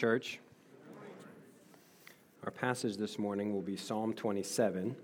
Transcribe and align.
Church, 0.00 0.38
our 2.44 2.52
passage 2.52 2.98
this 2.98 3.18
morning 3.18 3.52
will 3.52 3.62
be 3.62 3.76
Psalm 3.76 4.12
27. 4.12 4.94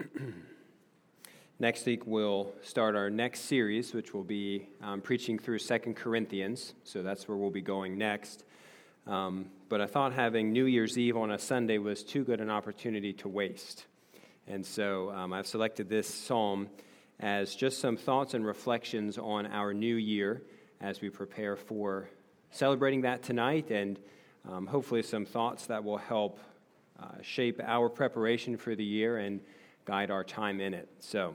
next 1.58 1.84
week, 1.84 2.06
we'll 2.06 2.50
start 2.62 2.96
our 2.96 3.10
next 3.10 3.40
series, 3.40 3.92
which 3.92 4.14
will 4.14 4.24
be 4.24 4.68
um, 4.82 5.02
preaching 5.02 5.38
through 5.38 5.58
Second 5.58 5.96
Corinthians. 5.96 6.72
So 6.82 7.02
that's 7.02 7.28
where 7.28 7.36
we'll 7.36 7.50
be 7.50 7.60
going 7.60 7.98
next. 7.98 8.44
Um, 9.06 9.50
but 9.68 9.82
I 9.82 9.86
thought 9.86 10.14
having 10.14 10.50
New 10.50 10.64
Year's 10.64 10.96
Eve 10.96 11.18
on 11.18 11.30
a 11.30 11.38
Sunday 11.38 11.76
was 11.76 12.02
too 12.02 12.24
good 12.24 12.40
an 12.40 12.48
opportunity 12.48 13.12
to 13.12 13.28
waste. 13.28 13.84
And 14.46 14.64
so 14.64 15.10
um, 15.10 15.34
I've 15.34 15.46
selected 15.46 15.90
this 15.90 16.08
psalm 16.08 16.70
as 17.20 17.54
just 17.54 17.80
some 17.80 17.98
thoughts 17.98 18.32
and 18.32 18.46
reflections 18.46 19.18
on 19.18 19.44
our 19.44 19.74
new 19.74 19.96
year 19.96 20.40
as 20.80 21.02
we 21.02 21.10
prepare 21.10 21.54
for 21.54 22.08
celebrating 22.56 23.02
that 23.02 23.22
tonight 23.22 23.70
and 23.70 23.98
um, 24.50 24.66
hopefully 24.66 25.02
some 25.02 25.26
thoughts 25.26 25.66
that 25.66 25.84
will 25.84 25.98
help 25.98 26.40
uh, 26.98 27.08
shape 27.20 27.60
our 27.62 27.90
preparation 27.90 28.56
for 28.56 28.74
the 28.74 28.84
year 28.84 29.18
and 29.18 29.40
guide 29.84 30.10
our 30.10 30.24
time 30.24 30.60
in 30.60 30.72
it. 30.72 30.88
So 31.00 31.34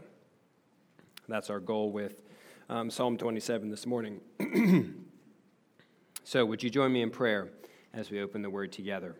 that's 1.27 1.52
our 1.52 1.59
goal 1.59 1.91
with 1.91 2.23
um, 2.70 2.89
Psalm 2.89 3.17
27 3.17 3.70
this 3.70 3.85
morning. 3.85 4.20
so, 6.23 6.45
would 6.45 6.63
you 6.63 6.70
join 6.70 6.91
me 6.91 7.02
in 7.02 7.12
prayer 7.12 7.49
as 7.93 8.09
we 8.09 8.21
open 8.21 8.41
the 8.41 8.49
word 8.49 8.71
together? 8.71 9.15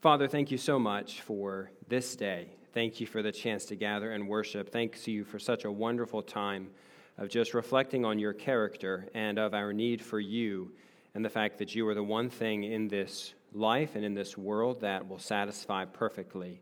Father, 0.00 0.28
thank 0.28 0.50
you 0.50 0.58
so 0.58 0.78
much 0.78 1.20
for 1.20 1.70
this 1.88 2.16
day. 2.16 2.48
Thank 2.72 3.00
you 3.00 3.06
for 3.06 3.20
the 3.20 3.32
chance 3.32 3.64
to 3.66 3.76
gather 3.76 4.12
and 4.12 4.28
worship. 4.28 4.70
Thanks 4.70 5.02
to 5.04 5.10
you 5.10 5.24
for 5.24 5.38
such 5.38 5.64
a 5.64 5.70
wonderful 5.70 6.22
time 6.22 6.70
of 7.18 7.28
just 7.28 7.54
reflecting 7.54 8.04
on 8.04 8.18
your 8.18 8.32
character 8.32 9.08
and 9.14 9.38
of 9.38 9.54
our 9.54 9.72
need 9.72 10.02
for 10.02 10.18
you 10.18 10.72
and 11.14 11.24
the 11.24 11.30
fact 11.30 11.58
that 11.58 11.74
you 11.74 11.86
are 11.86 11.94
the 11.94 12.02
one 12.02 12.28
thing 12.28 12.64
in 12.64 12.88
this 12.88 13.34
life 13.52 13.94
and 13.94 14.04
in 14.04 14.14
this 14.14 14.36
world 14.36 14.80
that 14.80 15.08
will 15.08 15.18
satisfy 15.18 15.84
perfectly. 15.84 16.60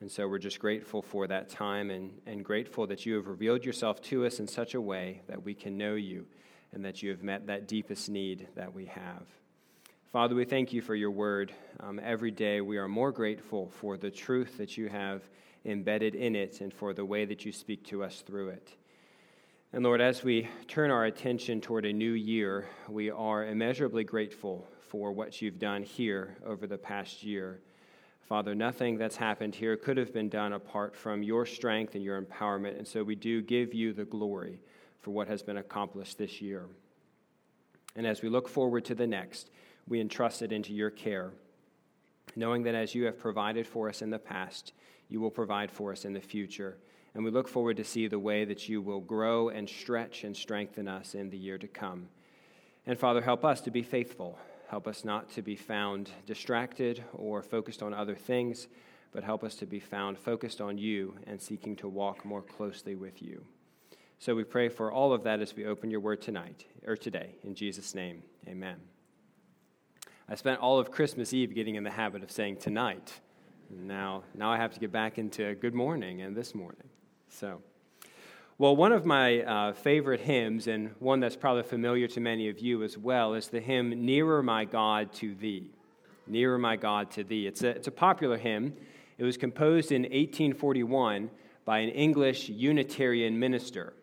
And 0.00 0.10
so 0.10 0.28
we're 0.28 0.38
just 0.38 0.60
grateful 0.60 1.02
for 1.02 1.26
that 1.26 1.50
time 1.50 1.90
and, 1.90 2.12
and 2.24 2.44
grateful 2.44 2.86
that 2.86 3.04
you 3.04 3.16
have 3.16 3.26
revealed 3.26 3.64
yourself 3.64 4.00
to 4.02 4.24
us 4.24 4.40
in 4.40 4.46
such 4.46 4.74
a 4.74 4.80
way 4.80 5.22
that 5.26 5.44
we 5.44 5.54
can 5.54 5.76
know 5.76 5.94
you 5.94 6.26
and 6.72 6.84
that 6.84 7.02
you 7.02 7.10
have 7.10 7.22
met 7.22 7.48
that 7.48 7.66
deepest 7.66 8.08
need 8.08 8.48
that 8.54 8.72
we 8.72 8.86
have. 8.86 9.26
Father, 10.06 10.34
we 10.34 10.44
thank 10.44 10.72
you 10.72 10.80
for 10.80 10.94
your 10.94 11.10
word. 11.10 11.52
Um, 11.80 12.00
every 12.02 12.30
day 12.30 12.60
we 12.60 12.78
are 12.78 12.88
more 12.88 13.12
grateful 13.12 13.70
for 13.80 13.96
the 13.96 14.10
truth 14.10 14.56
that 14.58 14.78
you 14.78 14.88
have 14.88 15.28
embedded 15.64 16.14
in 16.14 16.34
it 16.34 16.60
and 16.60 16.72
for 16.72 16.94
the 16.94 17.04
way 17.04 17.24
that 17.24 17.44
you 17.44 17.52
speak 17.52 17.84
to 17.86 18.02
us 18.02 18.22
through 18.26 18.48
it. 18.50 18.76
And 19.72 19.84
Lord, 19.84 20.00
as 20.00 20.24
we 20.24 20.48
turn 20.66 20.90
our 20.90 21.04
attention 21.04 21.60
toward 21.60 21.86
a 21.86 21.92
new 21.92 22.10
year, 22.10 22.66
we 22.88 23.08
are 23.08 23.46
immeasurably 23.46 24.02
grateful 24.02 24.66
for 24.88 25.12
what 25.12 25.40
you've 25.40 25.60
done 25.60 25.84
here 25.84 26.36
over 26.44 26.66
the 26.66 26.76
past 26.76 27.22
year. 27.22 27.60
Father, 28.20 28.52
nothing 28.52 28.98
that's 28.98 29.14
happened 29.14 29.54
here 29.54 29.76
could 29.76 29.96
have 29.96 30.12
been 30.12 30.28
done 30.28 30.54
apart 30.54 30.96
from 30.96 31.22
your 31.22 31.46
strength 31.46 31.94
and 31.94 32.02
your 32.02 32.20
empowerment. 32.20 32.78
And 32.78 32.86
so 32.86 33.04
we 33.04 33.14
do 33.14 33.42
give 33.42 33.72
you 33.72 33.92
the 33.92 34.04
glory 34.04 34.58
for 35.02 35.12
what 35.12 35.28
has 35.28 35.40
been 35.40 35.58
accomplished 35.58 36.18
this 36.18 36.42
year. 36.42 36.66
And 37.94 38.08
as 38.08 38.22
we 38.22 38.28
look 38.28 38.48
forward 38.48 38.84
to 38.86 38.96
the 38.96 39.06
next, 39.06 39.50
we 39.86 40.00
entrust 40.00 40.42
it 40.42 40.50
into 40.50 40.72
your 40.72 40.90
care, 40.90 41.30
knowing 42.34 42.64
that 42.64 42.74
as 42.74 42.92
you 42.92 43.04
have 43.04 43.20
provided 43.20 43.68
for 43.68 43.88
us 43.88 44.02
in 44.02 44.10
the 44.10 44.18
past, 44.18 44.72
you 45.08 45.20
will 45.20 45.30
provide 45.30 45.70
for 45.70 45.92
us 45.92 46.04
in 46.04 46.12
the 46.12 46.20
future. 46.20 46.76
And 47.14 47.24
we 47.24 47.30
look 47.30 47.48
forward 47.48 47.76
to 47.78 47.84
see 47.84 48.06
the 48.06 48.18
way 48.18 48.44
that 48.44 48.68
you 48.68 48.80
will 48.80 49.00
grow 49.00 49.48
and 49.48 49.68
stretch 49.68 50.24
and 50.24 50.36
strengthen 50.36 50.86
us 50.86 51.14
in 51.14 51.30
the 51.30 51.36
year 51.38 51.58
to 51.58 51.66
come. 51.66 52.08
And 52.86 52.98
Father, 52.98 53.20
help 53.20 53.44
us 53.44 53.60
to 53.62 53.70
be 53.70 53.82
faithful. 53.82 54.38
Help 54.68 54.86
us 54.86 55.04
not 55.04 55.28
to 55.30 55.42
be 55.42 55.56
found 55.56 56.10
distracted 56.26 57.02
or 57.12 57.42
focused 57.42 57.82
on 57.82 57.92
other 57.92 58.14
things, 58.14 58.68
but 59.12 59.24
help 59.24 59.42
us 59.42 59.56
to 59.56 59.66
be 59.66 59.80
found 59.80 60.16
focused 60.16 60.60
on 60.60 60.78
you 60.78 61.16
and 61.26 61.40
seeking 61.40 61.74
to 61.76 61.88
walk 61.88 62.24
more 62.24 62.42
closely 62.42 62.94
with 62.94 63.20
you. 63.20 63.44
So 64.20 64.34
we 64.34 64.44
pray 64.44 64.68
for 64.68 64.92
all 64.92 65.12
of 65.12 65.24
that 65.24 65.40
as 65.40 65.56
we 65.56 65.64
open 65.64 65.90
your 65.90 66.00
word 66.00 66.20
tonight 66.20 66.66
or 66.86 66.96
today. 66.96 67.34
In 67.42 67.54
Jesus' 67.54 67.94
name, 67.94 68.22
amen. 68.46 68.76
I 70.28 70.36
spent 70.36 70.60
all 70.60 70.78
of 70.78 70.92
Christmas 70.92 71.34
Eve 71.34 71.54
getting 71.54 71.74
in 71.74 71.82
the 71.82 71.90
habit 71.90 72.22
of 72.22 72.30
saying 72.30 72.58
tonight. 72.58 73.12
Now, 73.68 74.22
now 74.34 74.52
I 74.52 74.58
have 74.58 74.72
to 74.74 74.80
get 74.80 74.92
back 74.92 75.18
into 75.18 75.54
good 75.56 75.74
morning 75.74 76.22
and 76.22 76.36
this 76.36 76.54
morning. 76.54 76.88
So, 77.30 77.62
well, 78.58 78.76
one 78.76 78.92
of 78.92 79.06
my 79.06 79.40
uh, 79.40 79.72
favorite 79.72 80.20
hymns, 80.20 80.66
and 80.66 80.90
one 80.98 81.20
that's 81.20 81.36
probably 81.36 81.62
familiar 81.62 82.06
to 82.08 82.20
many 82.20 82.48
of 82.48 82.58
you 82.58 82.82
as 82.82 82.98
well, 82.98 83.34
is 83.34 83.48
the 83.48 83.60
hymn 83.60 84.04
Nearer 84.04 84.42
My 84.42 84.64
God 84.64 85.12
to 85.14 85.34
Thee. 85.34 85.70
Nearer 86.26 86.58
My 86.58 86.76
God 86.76 87.10
to 87.12 87.24
Thee. 87.24 87.46
It's 87.46 87.62
a, 87.62 87.68
it's 87.68 87.86
a 87.86 87.92
popular 87.92 88.36
hymn. 88.36 88.74
It 89.16 89.24
was 89.24 89.36
composed 89.36 89.92
in 89.92 90.02
1841 90.02 91.30
by 91.64 91.78
an 91.78 91.88
English 91.90 92.48
Unitarian 92.48 93.38
minister. 93.38 93.94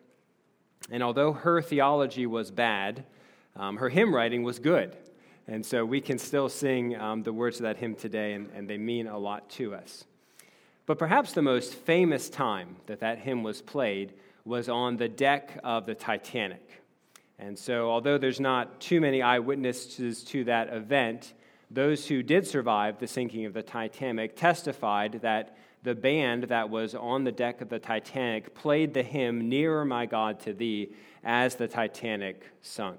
And 0.90 1.02
although 1.02 1.32
her 1.32 1.60
theology 1.60 2.26
was 2.26 2.50
bad, 2.50 3.04
um, 3.56 3.76
her 3.76 3.90
hymn 3.90 4.12
writing 4.12 4.42
was 4.42 4.58
good. 4.58 4.96
And 5.46 5.64
so 5.64 5.84
we 5.84 6.00
can 6.00 6.18
still 6.18 6.48
sing 6.48 6.96
um, 6.96 7.22
the 7.22 7.32
words 7.32 7.58
of 7.58 7.62
that 7.62 7.76
hymn 7.76 7.94
today, 7.94 8.32
and, 8.32 8.48
and 8.54 8.68
they 8.68 8.78
mean 8.78 9.06
a 9.06 9.18
lot 9.18 9.50
to 9.50 9.74
us. 9.74 10.04
But 10.88 10.98
perhaps 10.98 11.34
the 11.34 11.42
most 11.42 11.74
famous 11.74 12.30
time 12.30 12.76
that 12.86 13.00
that 13.00 13.18
hymn 13.18 13.42
was 13.42 13.60
played 13.60 14.14
was 14.46 14.70
on 14.70 14.96
the 14.96 15.06
deck 15.06 15.60
of 15.62 15.84
the 15.84 15.94
Titanic. 15.94 16.82
And 17.38 17.58
so, 17.58 17.90
although 17.90 18.16
there's 18.16 18.40
not 18.40 18.80
too 18.80 18.98
many 18.98 19.20
eyewitnesses 19.20 20.24
to 20.24 20.44
that 20.44 20.72
event, 20.72 21.34
those 21.70 22.08
who 22.08 22.22
did 22.22 22.46
survive 22.46 22.98
the 22.98 23.06
sinking 23.06 23.44
of 23.44 23.52
the 23.52 23.62
Titanic 23.62 24.34
testified 24.34 25.20
that 25.20 25.58
the 25.82 25.94
band 25.94 26.44
that 26.44 26.70
was 26.70 26.94
on 26.94 27.22
the 27.22 27.32
deck 27.32 27.60
of 27.60 27.68
the 27.68 27.78
Titanic 27.78 28.54
played 28.54 28.94
the 28.94 29.02
hymn, 29.02 29.46
Nearer 29.46 29.84
My 29.84 30.06
God 30.06 30.40
to 30.40 30.54
Thee, 30.54 30.94
as 31.22 31.54
the 31.54 31.68
Titanic 31.68 32.46
sunk. 32.62 32.98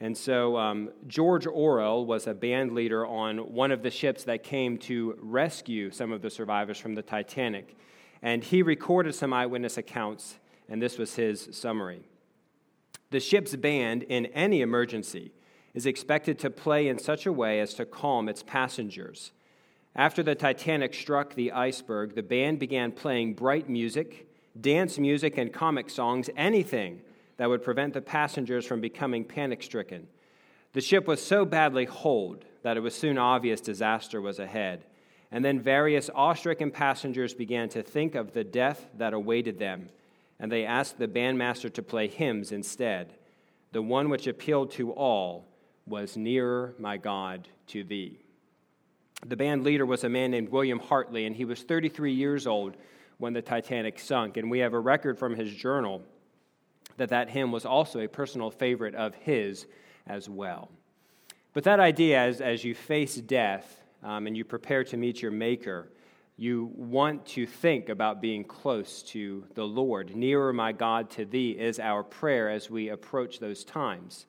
And 0.00 0.16
so 0.16 0.56
um, 0.56 0.90
George 1.06 1.44
Orrell 1.44 2.06
was 2.06 2.26
a 2.26 2.32
band 2.32 2.72
leader 2.74 3.06
on 3.06 3.38
one 3.38 3.70
of 3.70 3.82
the 3.82 3.90
ships 3.90 4.24
that 4.24 4.42
came 4.42 4.78
to 4.78 5.18
rescue 5.20 5.90
some 5.90 6.10
of 6.10 6.22
the 6.22 6.30
survivors 6.30 6.78
from 6.78 6.94
the 6.94 7.02
Titanic. 7.02 7.76
And 8.22 8.42
he 8.42 8.62
recorded 8.62 9.14
some 9.14 9.32
eyewitness 9.34 9.76
accounts, 9.76 10.38
and 10.68 10.80
this 10.80 10.96
was 10.96 11.16
his 11.16 11.50
summary. 11.52 12.00
The 13.10 13.20
ship's 13.20 13.54
band, 13.56 14.04
in 14.04 14.26
any 14.26 14.62
emergency, 14.62 15.32
is 15.74 15.84
expected 15.84 16.38
to 16.38 16.50
play 16.50 16.88
in 16.88 16.98
such 16.98 17.26
a 17.26 17.32
way 17.32 17.60
as 17.60 17.74
to 17.74 17.84
calm 17.84 18.28
its 18.28 18.42
passengers. 18.42 19.32
After 19.94 20.22
the 20.22 20.34
Titanic 20.34 20.94
struck 20.94 21.34
the 21.34 21.52
iceberg, 21.52 22.14
the 22.14 22.22
band 22.22 22.58
began 22.58 22.92
playing 22.92 23.34
bright 23.34 23.68
music, 23.68 24.28
dance 24.58 24.98
music, 24.98 25.36
and 25.36 25.52
comic 25.52 25.90
songs, 25.90 26.30
anything 26.36 27.02
that 27.40 27.48
would 27.48 27.62
prevent 27.62 27.94
the 27.94 28.02
passengers 28.02 28.66
from 28.66 28.82
becoming 28.82 29.24
panic 29.24 29.62
stricken. 29.62 30.06
The 30.74 30.82
ship 30.82 31.08
was 31.08 31.24
so 31.24 31.46
badly 31.46 31.86
holed 31.86 32.44
that 32.62 32.76
it 32.76 32.80
was 32.80 32.94
soon 32.94 33.16
obvious 33.16 33.62
disaster 33.62 34.20
was 34.20 34.38
ahead. 34.38 34.84
And 35.32 35.42
then 35.42 35.58
various 35.58 36.10
awe 36.14 36.34
stricken 36.34 36.70
passengers 36.70 37.32
began 37.32 37.70
to 37.70 37.82
think 37.82 38.14
of 38.14 38.34
the 38.34 38.44
death 38.44 38.90
that 38.98 39.14
awaited 39.14 39.58
them, 39.58 39.88
and 40.38 40.52
they 40.52 40.66
asked 40.66 40.98
the 40.98 41.08
bandmaster 41.08 41.72
to 41.72 41.82
play 41.82 42.08
hymns 42.08 42.52
instead. 42.52 43.14
The 43.72 43.80
one 43.80 44.10
which 44.10 44.26
appealed 44.26 44.72
to 44.72 44.92
all 44.92 45.46
was 45.86 46.18
Nearer, 46.18 46.74
My 46.78 46.98
God, 46.98 47.48
to 47.68 47.82
Thee. 47.82 48.18
The 49.24 49.36
band 49.36 49.64
leader 49.64 49.86
was 49.86 50.04
a 50.04 50.10
man 50.10 50.30
named 50.30 50.50
William 50.50 50.78
Hartley, 50.78 51.24
and 51.24 51.34
he 51.34 51.46
was 51.46 51.62
33 51.62 52.12
years 52.12 52.46
old 52.46 52.76
when 53.16 53.32
the 53.32 53.40
Titanic 53.40 53.98
sunk. 53.98 54.36
And 54.36 54.50
we 54.50 54.58
have 54.58 54.74
a 54.74 54.78
record 54.78 55.18
from 55.18 55.36
his 55.36 55.54
journal 55.54 56.02
that 57.00 57.08
that 57.08 57.30
hymn 57.30 57.50
was 57.50 57.64
also 57.64 57.98
a 58.00 58.06
personal 58.06 58.50
favorite 58.50 58.94
of 58.94 59.14
his 59.14 59.64
as 60.06 60.28
well. 60.28 60.70
But 61.54 61.64
that 61.64 61.80
idea, 61.80 62.20
as, 62.20 62.42
as 62.42 62.62
you 62.62 62.74
face 62.74 63.14
death 63.14 63.80
um, 64.02 64.26
and 64.26 64.36
you 64.36 64.44
prepare 64.44 64.84
to 64.84 64.98
meet 64.98 65.22
your 65.22 65.30
Maker, 65.30 65.88
you 66.36 66.70
want 66.76 67.24
to 67.28 67.46
think 67.46 67.88
about 67.88 68.20
being 68.20 68.44
close 68.44 69.02
to 69.04 69.44
the 69.54 69.64
Lord. 69.64 70.14
Nearer, 70.14 70.52
my 70.52 70.72
God, 70.72 71.08
to 71.12 71.24
thee 71.24 71.52
is 71.52 71.80
our 71.80 72.02
prayer 72.02 72.50
as 72.50 72.68
we 72.68 72.90
approach 72.90 73.38
those 73.38 73.64
times. 73.64 74.26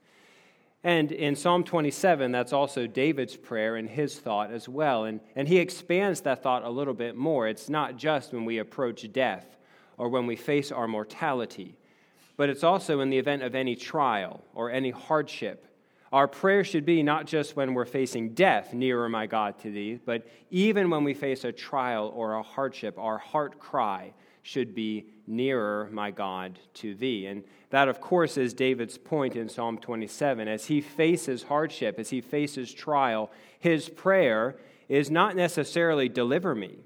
And 0.82 1.12
in 1.12 1.36
Psalm 1.36 1.66
27, 1.66 2.32
that's 2.32 2.54
also 2.54 2.88
David's 2.88 3.36
prayer 3.36 3.76
and 3.76 3.90
his 3.90 4.18
thought 4.18 4.50
as 4.50 4.70
well. 4.70 5.04
And, 5.04 5.20
and 5.36 5.46
he 5.46 5.58
expands 5.58 6.22
that 6.22 6.42
thought 6.42 6.64
a 6.64 6.70
little 6.70 6.94
bit 6.94 7.18
more. 7.18 7.50
It's 7.50 7.68
not 7.68 7.98
just 7.98 8.32
when 8.32 8.46
we 8.46 8.60
approach 8.60 9.12
death 9.12 9.58
or 9.98 10.08
when 10.08 10.26
we 10.26 10.38
face 10.38 10.72
our 10.72 10.88
mortality, 10.88 11.76
but 12.38 12.50
it's 12.50 12.64
also 12.64 13.00
in 13.00 13.10
the 13.10 13.18
event 13.18 13.44
of 13.44 13.56
any 13.56 13.76
trial 13.76 14.44
or 14.54 14.72
any 14.72 14.92
hardship. 14.92 15.68
Our 16.12 16.28
prayer 16.28 16.64
should 16.64 16.86
be 16.86 17.04
not 17.04 17.26
just 17.26 17.56
when 17.56 17.74
we're 17.74 17.86
facing 17.86 18.34
death, 18.34 18.74
nearer 18.74 19.08
my 19.08 19.28
God 19.28 19.58
to 19.60 19.72
thee, 19.72 20.00
but 20.04 20.28
even 20.50 20.90
when 20.90 21.04
we 21.04 21.14
face 21.14 21.46
a 21.46 21.52
trial 21.54 22.12
or 22.14 22.34
a 22.34 22.44
hardship, 22.44 23.00
our 23.00 23.18
heart 23.18 23.60
cry 23.60 24.14
should 24.44 24.76
be 24.76 25.06
nearer, 25.28 25.88
my 25.92 26.12
God, 26.12 26.60
to 26.76 26.96
thee. 26.96 27.28
And 27.28 27.44
that, 27.70 27.88
of 27.88 28.02
course, 28.02 28.38
is 28.38 28.54
David's 28.54 28.98
point 28.98 29.36
in 29.36 29.48
Psalm 29.48 29.78
27. 29.78 30.48
As 30.48 30.66
he 30.66 30.82
faces 30.82 31.44
hardship, 31.44 31.98
as 31.98 32.10
he 32.10 32.20
faces 32.20 32.74
trial, 32.74 33.32
his 33.60 33.88
prayer 33.88 34.58
is 34.90 35.10
not 35.10 35.36
necessarily 35.36 36.10
deliver 36.10 36.54
me, 36.54 36.80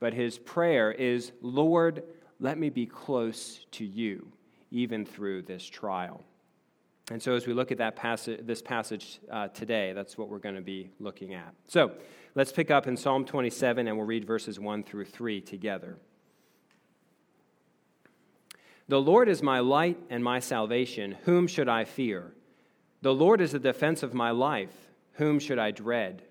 but 0.00 0.14
his 0.14 0.38
prayer 0.38 0.90
is, 0.90 1.32
Lord, 1.42 2.02
let 2.40 2.58
me 2.58 2.70
be 2.70 2.86
close 2.86 3.66
to 3.72 3.84
you, 3.84 4.32
even 4.72 5.04
through 5.04 5.42
this 5.42 5.64
trial. 5.64 6.24
And 7.10 7.22
so, 7.22 7.34
as 7.34 7.46
we 7.46 7.52
look 7.52 7.70
at 7.70 7.78
that 7.78 7.94
passage, 7.94 8.40
this 8.44 8.62
passage 8.62 9.20
uh, 9.30 9.48
today, 9.48 9.92
that's 9.92 10.16
what 10.16 10.28
we're 10.28 10.38
going 10.38 10.54
to 10.54 10.62
be 10.62 10.90
looking 10.98 11.34
at. 11.34 11.54
So, 11.66 11.92
let's 12.34 12.52
pick 12.52 12.70
up 12.70 12.86
in 12.86 12.96
Psalm 12.96 13.24
27 13.24 13.86
and 13.86 13.96
we'll 13.96 14.06
read 14.06 14.24
verses 14.24 14.58
1 14.58 14.82
through 14.84 15.04
3 15.04 15.40
together. 15.40 15.98
The 18.88 19.00
Lord 19.00 19.28
is 19.28 19.42
my 19.42 19.60
light 19.60 19.98
and 20.10 20.24
my 20.24 20.38
salvation. 20.38 21.16
Whom 21.24 21.46
should 21.46 21.68
I 21.68 21.84
fear? 21.84 22.32
The 23.02 23.14
Lord 23.14 23.40
is 23.40 23.52
the 23.52 23.58
defense 23.58 24.02
of 24.02 24.14
my 24.14 24.30
life. 24.30 24.74
Whom 25.14 25.38
should 25.38 25.58
I 25.58 25.70
dread? 25.70 26.22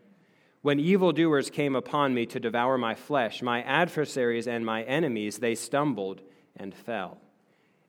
When 0.62 0.80
evildoers 0.80 1.50
came 1.50 1.76
upon 1.76 2.14
me 2.14 2.26
to 2.28 2.40
devour 2.40 2.78
my 2.78 2.96
flesh, 2.96 3.42
my 3.42 3.62
adversaries 3.64 4.48
and 4.48 4.66
my 4.66 4.84
enemies, 4.84 5.40
they 5.40 5.56
stumbled 5.56 6.22
and 6.56 6.74
fell. 6.74 7.18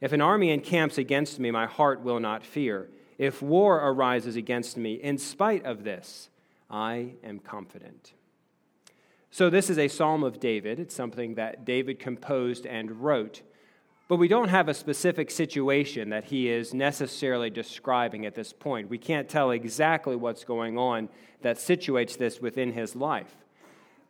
If 0.02 0.12
an 0.12 0.20
army 0.20 0.50
encamps 0.50 0.98
against 0.98 1.38
me, 1.38 1.52
my 1.52 1.66
heart 1.66 2.02
will 2.02 2.18
not 2.18 2.44
fear. 2.44 2.88
If 3.18 3.40
war 3.40 3.78
arises 3.78 4.34
against 4.34 4.76
me, 4.76 4.94
in 4.94 5.16
spite 5.16 5.64
of 5.64 5.84
this, 5.84 6.28
I 6.68 7.12
am 7.22 7.38
confident. 7.38 8.12
So, 9.30 9.48
this 9.48 9.70
is 9.70 9.78
a 9.78 9.86
psalm 9.86 10.24
of 10.24 10.40
David. 10.40 10.80
It's 10.80 10.94
something 10.94 11.36
that 11.36 11.64
David 11.64 12.00
composed 12.00 12.66
and 12.66 13.00
wrote. 13.00 13.42
But 14.08 14.16
we 14.16 14.26
don't 14.26 14.48
have 14.48 14.68
a 14.68 14.74
specific 14.74 15.30
situation 15.30 16.10
that 16.10 16.24
he 16.24 16.48
is 16.48 16.74
necessarily 16.74 17.48
describing 17.48 18.26
at 18.26 18.34
this 18.34 18.52
point. 18.52 18.90
We 18.90 18.98
can't 18.98 19.28
tell 19.28 19.52
exactly 19.52 20.16
what's 20.16 20.42
going 20.42 20.76
on 20.76 21.08
that 21.42 21.58
situates 21.58 22.18
this 22.18 22.40
within 22.40 22.72
his 22.72 22.96
life. 22.96 23.36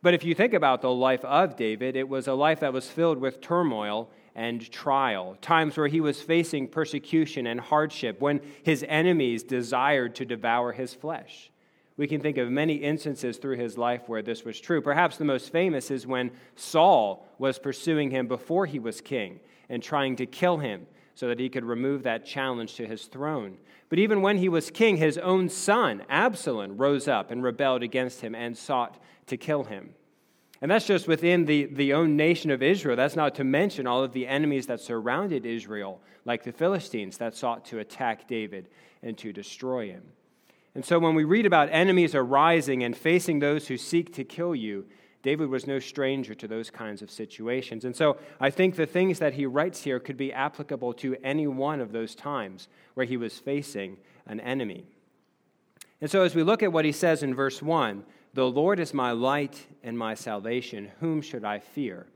But 0.01 0.15
if 0.15 0.25
you 0.25 0.33
think 0.33 0.53
about 0.53 0.81
the 0.81 0.91
life 0.91 1.23
of 1.23 1.55
David, 1.55 1.95
it 1.95 2.09
was 2.09 2.27
a 2.27 2.33
life 2.33 2.61
that 2.61 2.73
was 2.73 2.89
filled 2.89 3.19
with 3.19 3.39
turmoil 3.39 4.09
and 4.35 4.69
trial, 4.71 5.37
times 5.41 5.77
where 5.77 5.87
he 5.87 6.01
was 6.01 6.21
facing 6.21 6.67
persecution 6.67 7.47
and 7.47 7.59
hardship, 7.59 8.19
when 8.19 8.41
his 8.63 8.83
enemies 8.87 9.43
desired 9.43 10.15
to 10.15 10.25
devour 10.25 10.71
his 10.71 10.93
flesh. 10.93 11.51
We 11.95 12.07
can 12.07 12.21
think 12.21 12.37
of 12.37 12.49
many 12.49 12.75
instances 12.75 13.37
through 13.37 13.57
his 13.57 13.77
life 13.77 14.07
where 14.07 14.23
this 14.23 14.43
was 14.43 14.59
true. 14.59 14.81
Perhaps 14.81 15.17
the 15.17 15.25
most 15.25 15.51
famous 15.51 15.91
is 15.91 16.07
when 16.07 16.31
Saul 16.55 17.27
was 17.37 17.59
pursuing 17.59 18.09
him 18.09 18.27
before 18.27 18.65
he 18.65 18.79
was 18.79 18.99
king 18.99 19.39
and 19.69 19.83
trying 19.83 20.15
to 20.15 20.25
kill 20.25 20.57
him 20.57 20.87
so 21.15 21.27
that 21.27 21.39
he 21.39 21.49
could 21.49 21.63
remove 21.63 22.03
that 22.03 22.25
challenge 22.25 22.75
to 22.75 22.87
his 22.87 23.05
throne. 23.05 23.57
But 23.89 23.99
even 23.99 24.23
when 24.23 24.37
he 24.37 24.49
was 24.49 24.71
king, 24.71 24.97
his 24.97 25.19
own 25.19 25.49
son, 25.49 26.03
Absalom, 26.09 26.77
rose 26.77 27.07
up 27.07 27.29
and 27.29 27.43
rebelled 27.43 27.83
against 27.83 28.21
him 28.21 28.33
and 28.33 28.57
sought 28.57 28.99
to 29.27 29.37
kill 29.37 29.65
him. 29.65 29.93
And 30.63 30.71
that's 30.71 30.87
just 30.87 31.09
within 31.09 31.43
the, 31.43 31.65
the 31.65 31.91
own 31.91 32.15
nation 32.15 32.49
of 32.49 32.63
Israel. 32.63 32.95
That's 32.95 33.17
not 33.17 33.35
to 33.35 33.43
mention 33.43 33.85
all 33.85 34.01
of 34.01 34.13
the 34.13 34.25
enemies 34.25 34.65
that 34.67 34.79
surrounded 34.79 35.45
Israel, 35.45 35.99
like 36.23 36.45
the 36.45 36.53
Philistines 36.53 37.17
that 37.17 37.35
sought 37.35 37.65
to 37.65 37.79
attack 37.79 38.29
David 38.29 38.69
and 39.01 39.17
to 39.17 39.33
destroy 39.33 39.89
him. 39.89 40.03
And 40.73 40.85
so 40.85 40.99
when 40.99 41.15
we 41.15 41.25
read 41.25 41.45
about 41.45 41.67
enemies 41.69 42.15
arising 42.15 42.81
and 42.81 42.95
facing 42.95 43.39
those 43.39 43.67
who 43.67 43.75
seek 43.75 44.13
to 44.13 44.23
kill 44.23 44.55
you, 44.55 44.85
David 45.21 45.49
was 45.49 45.67
no 45.67 45.79
stranger 45.79 46.33
to 46.33 46.47
those 46.47 46.69
kinds 46.69 47.01
of 47.01 47.11
situations. 47.11 47.83
And 47.83 47.93
so 47.93 48.15
I 48.39 48.49
think 48.49 48.77
the 48.77 48.85
things 48.85 49.19
that 49.19 49.33
he 49.33 49.45
writes 49.45 49.81
here 49.81 49.99
could 49.99 50.15
be 50.15 50.31
applicable 50.31 50.93
to 50.93 51.17
any 51.25 51.45
one 51.45 51.81
of 51.81 51.91
those 51.91 52.15
times 52.15 52.69
where 52.93 53.05
he 53.05 53.17
was 53.17 53.37
facing 53.37 53.97
an 54.27 54.39
enemy. 54.39 54.85
And 55.99 56.09
so 56.09 56.21
as 56.21 56.35
we 56.35 56.43
look 56.43 56.63
at 56.63 56.71
what 56.71 56.85
he 56.85 56.93
says 56.93 57.21
in 57.21 57.35
verse 57.35 57.61
1, 57.61 58.05
the 58.33 58.49
Lord 58.49 58.79
is 58.79 58.93
my 58.93 59.11
light 59.11 59.67
and 59.83 59.97
my 59.97 60.15
salvation. 60.15 60.91
Whom 60.99 61.21
should 61.21 61.45
I 61.45 61.59
fear? 61.59 62.07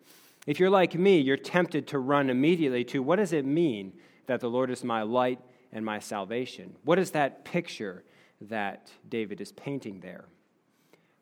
If 0.48 0.60
you're 0.60 0.70
like 0.70 0.96
me, 0.96 1.20
you're 1.20 1.38
tempted 1.38 1.88
to 1.88 2.00
run 2.00 2.30
immediately 2.30 2.84
to 2.86 3.04
what 3.04 3.18
does 3.18 3.34
it 3.34 3.46
mean 3.46 3.94
that 4.26 4.40
the 4.40 4.50
Lord 4.50 4.72
is 4.72 4.84
my 4.84 5.04
light 5.04 5.40
and 5.72 5.86
my 5.86 6.00
salvation? 6.00 6.76
What 6.84 6.98
is 6.98 7.12
that 7.12 7.46
picture 7.46 8.04
that 8.42 8.90
David 9.08 9.42
is 9.42 9.52
painting 9.52 10.00
there? 10.00 10.26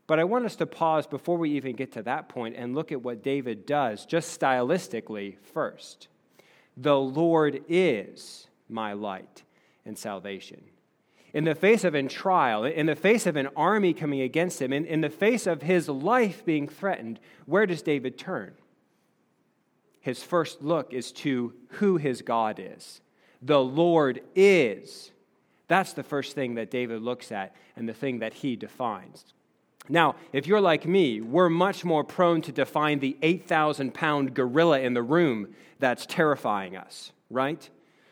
But 0.07 0.19
I 0.19 0.23
want 0.23 0.45
us 0.45 0.55
to 0.57 0.67
pause 0.67 1.07
before 1.07 1.37
we 1.37 1.51
even 1.51 1.75
get 1.75 1.91
to 1.93 2.03
that 2.03 2.29
point 2.29 2.55
and 2.55 2.75
look 2.75 2.91
at 2.91 3.01
what 3.01 3.23
David 3.23 3.65
does, 3.65 4.05
just 4.05 4.39
stylistically 4.39 5.37
first. 5.53 6.07
The 6.77 6.97
Lord 6.97 7.63
is 7.67 8.47
my 8.69 8.93
light 8.93 9.43
and 9.85 9.97
salvation 9.97 10.61
in 11.35 11.43
the 11.43 11.53
face 11.53 11.83
of 11.83 11.93
a 11.93 12.03
trial, 12.03 12.63
in 12.63 12.85
the 12.85 12.95
face 12.95 13.27
of 13.27 13.35
an 13.35 13.49
army 13.57 13.93
coming 13.93 14.21
against 14.21 14.61
him, 14.61 14.71
in, 14.71 14.85
in 14.85 15.01
the 15.01 15.09
face 15.09 15.45
of 15.45 15.61
his 15.61 15.89
life 15.89 16.45
being 16.45 16.65
threatened, 16.65 17.19
where 17.45 17.65
does 17.65 17.81
David 17.81 18.17
turn? 18.17 18.53
His 19.99 20.23
first 20.23 20.63
look 20.63 20.93
is 20.93 21.11
to 21.11 21.53
who 21.71 21.97
his 21.97 22.21
God 22.21 22.57
is. 22.57 23.01
The 23.41 23.59
Lord 23.59 24.21
is. 24.33 25.11
That's 25.67 25.91
the 25.91 26.03
first 26.03 26.35
thing 26.35 26.55
that 26.55 26.71
David 26.71 27.01
looks 27.01 27.33
at 27.33 27.53
and 27.75 27.89
the 27.89 27.93
thing 27.93 28.19
that 28.19 28.35
he 28.35 28.55
defines. 28.55 29.33
Now, 29.89 30.15
if 30.31 30.47
you're 30.47 30.61
like 30.61 30.87
me, 30.87 31.19
we're 31.19 31.49
much 31.49 31.83
more 31.83 32.05
prone 32.05 32.41
to 32.43 32.53
define 32.53 32.99
the 32.99 33.17
8,000 33.21 33.93
pound 33.93 34.33
gorilla 34.33 34.79
in 34.79 34.93
the 34.93 35.03
room 35.03 35.53
that's 35.79 36.05
terrifying 36.05 36.77
us, 36.77 37.11
right? 37.29 37.69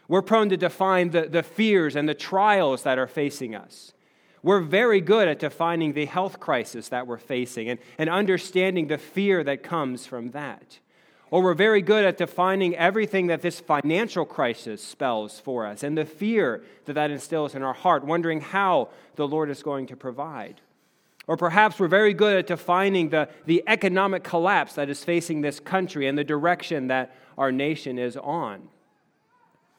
We're 0.07 0.21
prone 0.21 0.49
to 0.49 0.57
define 0.57 1.11
the, 1.11 1.23
the 1.23 1.43
fears 1.43 1.95
and 1.95 2.07
the 2.07 2.13
trials 2.13 2.83
that 2.83 2.97
are 2.97 3.07
facing 3.07 3.55
us. 3.55 3.93
We're 4.41 4.59
very 4.59 4.99
good 4.99 5.29
at 5.29 5.39
defining 5.39 5.93
the 5.93 6.05
health 6.05 6.39
crisis 6.39 6.89
that 6.89 7.07
we're 7.07 7.17
facing 7.17 7.69
and, 7.69 7.79
and 7.97 8.09
understanding 8.09 8.87
the 8.87 8.97
fear 8.97 9.43
that 9.45 9.63
comes 9.63 10.05
from 10.05 10.31
that. 10.31 10.79
Or 11.31 11.41
we're 11.41 11.53
very 11.53 11.81
good 11.81 12.05
at 12.05 12.17
defining 12.17 12.75
everything 12.75 13.27
that 13.27 13.41
this 13.41 13.59
financial 13.59 14.25
crisis 14.25 14.83
spells 14.83 15.39
for 15.39 15.65
us 15.65 15.81
and 15.81 15.97
the 15.97 16.05
fear 16.05 16.61
that 16.85 16.93
that 16.93 17.09
instills 17.09 17.55
in 17.55 17.63
our 17.63 17.73
heart, 17.73 18.03
wondering 18.03 18.41
how 18.41 18.89
the 19.15 19.27
Lord 19.27 19.49
is 19.49 19.63
going 19.63 19.87
to 19.87 19.95
provide. 19.95 20.61
Or 21.25 21.37
perhaps 21.37 21.79
we're 21.79 21.87
very 21.87 22.13
good 22.13 22.37
at 22.37 22.47
defining 22.47 23.09
the, 23.09 23.29
the 23.45 23.63
economic 23.65 24.23
collapse 24.23 24.73
that 24.73 24.89
is 24.89 25.03
facing 25.03 25.41
this 25.41 25.59
country 25.59 26.05
and 26.05 26.17
the 26.17 26.23
direction 26.23 26.87
that 26.87 27.15
our 27.37 27.51
nation 27.51 27.97
is 27.97 28.17
on. 28.17 28.67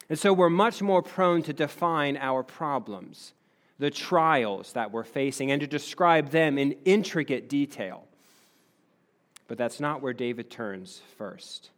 And 0.09 0.19
so 0.19 0.33
we're 0.33 0.51
much 0.51 0.83
more 0.83 1.03
prone 1.03 1.43
to 1.45 1.53
define 1.53 2.17
our 2.17 2.43
problems, 2.43 3.33
the 3.79 3.91
trials 3.91 4.73
that 4.73 4.93
we're 4.93 5.05
facing, 5.05 5.51
and 5.51 5.61
to 5.61 5.67
describe 5.67 6.31
them 6.31 6.59
in 6.59 6.73
intricate 6.85 7.49
detail. 7.49 8.05
But 9.49 9.58
that's 9.58 9.81
not 9.81 10.03
where 10.03 10.13
David 10.13 10.51
turns 10.51 11.01
first. 11.17 11.70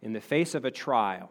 In 0.00 0.12
the 0.12 0.20
face 0.20 0.54
of 0.54 0.64
a 0.64 0.70
trial, 0.70 1.30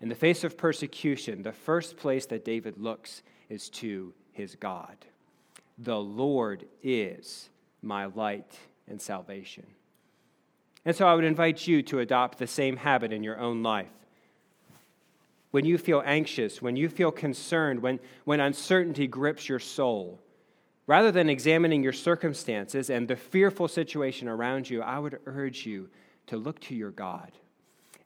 in 0.00 0.08
the 0.08 0.14
face 0.14 0.44
of 0.44 0.58
persecution, 0.58 1.42
the 1.42 1.52
first 1.52 1.96
place 1.96 2.26
that 2.26 2.44
David 2.44 2.76
looks 2.76 3.22
is 3.48 3.68
to 3.70 4.12
his 4.32 4.54
God. 4.56 4.96
The 5.78 5.98
Lord 5.98 6.66
is 6.82 7.48
my 7.82 8.06
light 8.06 8.58
and 8.88 9.00
salvation. 9.00 9.66
And 10.84 10.94
so 10.94 11.06
I 11.06 11.14
would 11.14 11.24
invite 11.24 11.66
you 11.66 11.82
to 11.84 12.00
adopt 12.00 12.38
the 12.38 12.46
same 12.46 12.76
habit 12.76 13.12
in 13.12 13.22
your 13.22 13.38
own 13.38 13.62
life 13.62 13.90
when 15.52 15.64
you 15.64 15.78
feel 15.78 16.02
anxious, 16.04 16.60
when 16.60 16.76
you 16.76 16.88
feel 16.88 17.12
concerned, 17.12 17.80
when, 17.80 18.00
when 18.24 18.40
uncertainty 18.40 19.06
grips 19.06 19.48
your 19.48 19.58
soul, 19.58 20.18
rather 20.86 21.12
than 21.12 21.28
examining 21.28 21.82
your 21.82 21.92
circumstances 21.92 22.90
and 22.90 23.06
the 23.06 23.16
fearful 23.16 23.68
situation 23.68 24.28
around 24.28 24.68
you, 24.68 24.82
I 24.82 24.98
would 24.98 25.20
urge 25.26 25.64
you 25.64 25.88
to 26.26 26.36
look 26.36 26.58
to 26.62 26.74
your 26.74 26.90
God. 26.90 27.32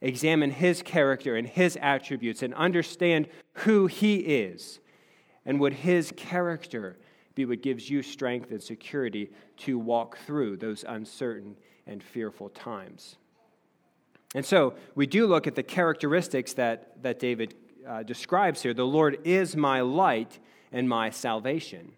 Examine 0.00 0.50
his 0.50 0.82
character 0.82 1.36
and 1.36 1.46
his 1.46 1.78
attributes 1.80 2.42
and 2.42 2.52
understand 2.54 3.28
who 3.54 3.86
he 3.86 4.16
is. 4.16 4.80
And 5.46 5.60
would 5.60 5.72
his 5.72 6.12
character 6.16 6.98
be 7.36 7.44
what 7.44 7.62
gives 7.62 7.88
you 7.88 8.02
strength 8.02 8.50
and 8.50 8.62
security 8.62 9.30
to 9.58 9.78
walk 9.78 10.18
through 10.18 10.56
those 10.56 10.84
uncertain 10.86 11.56
and 11.86 12.02
fearful 12.02 12.48
times? 12.48 13.16
And 14.36 14.44
so 14.44 14.74
we 14.94 15.06
do 15.06 15.26
look 15.26 15.46
at 15.46 15.54
the 15.54 15.62
characteristics 15.62 16.52
that, 16.52 17.02
that 17.02 17.18
David 17.18 17.54
uh, 17.88 18.02
describes 18.02 18.60
here. 18.60 18.74
The 18.74 18.86
Lord 18.86 19.18
is 19.24 19.56
my 19.56 19.80
light 19.80 20.38
and 20.70 20.86
my 20.86 21.08
salvation. 21.08 21.92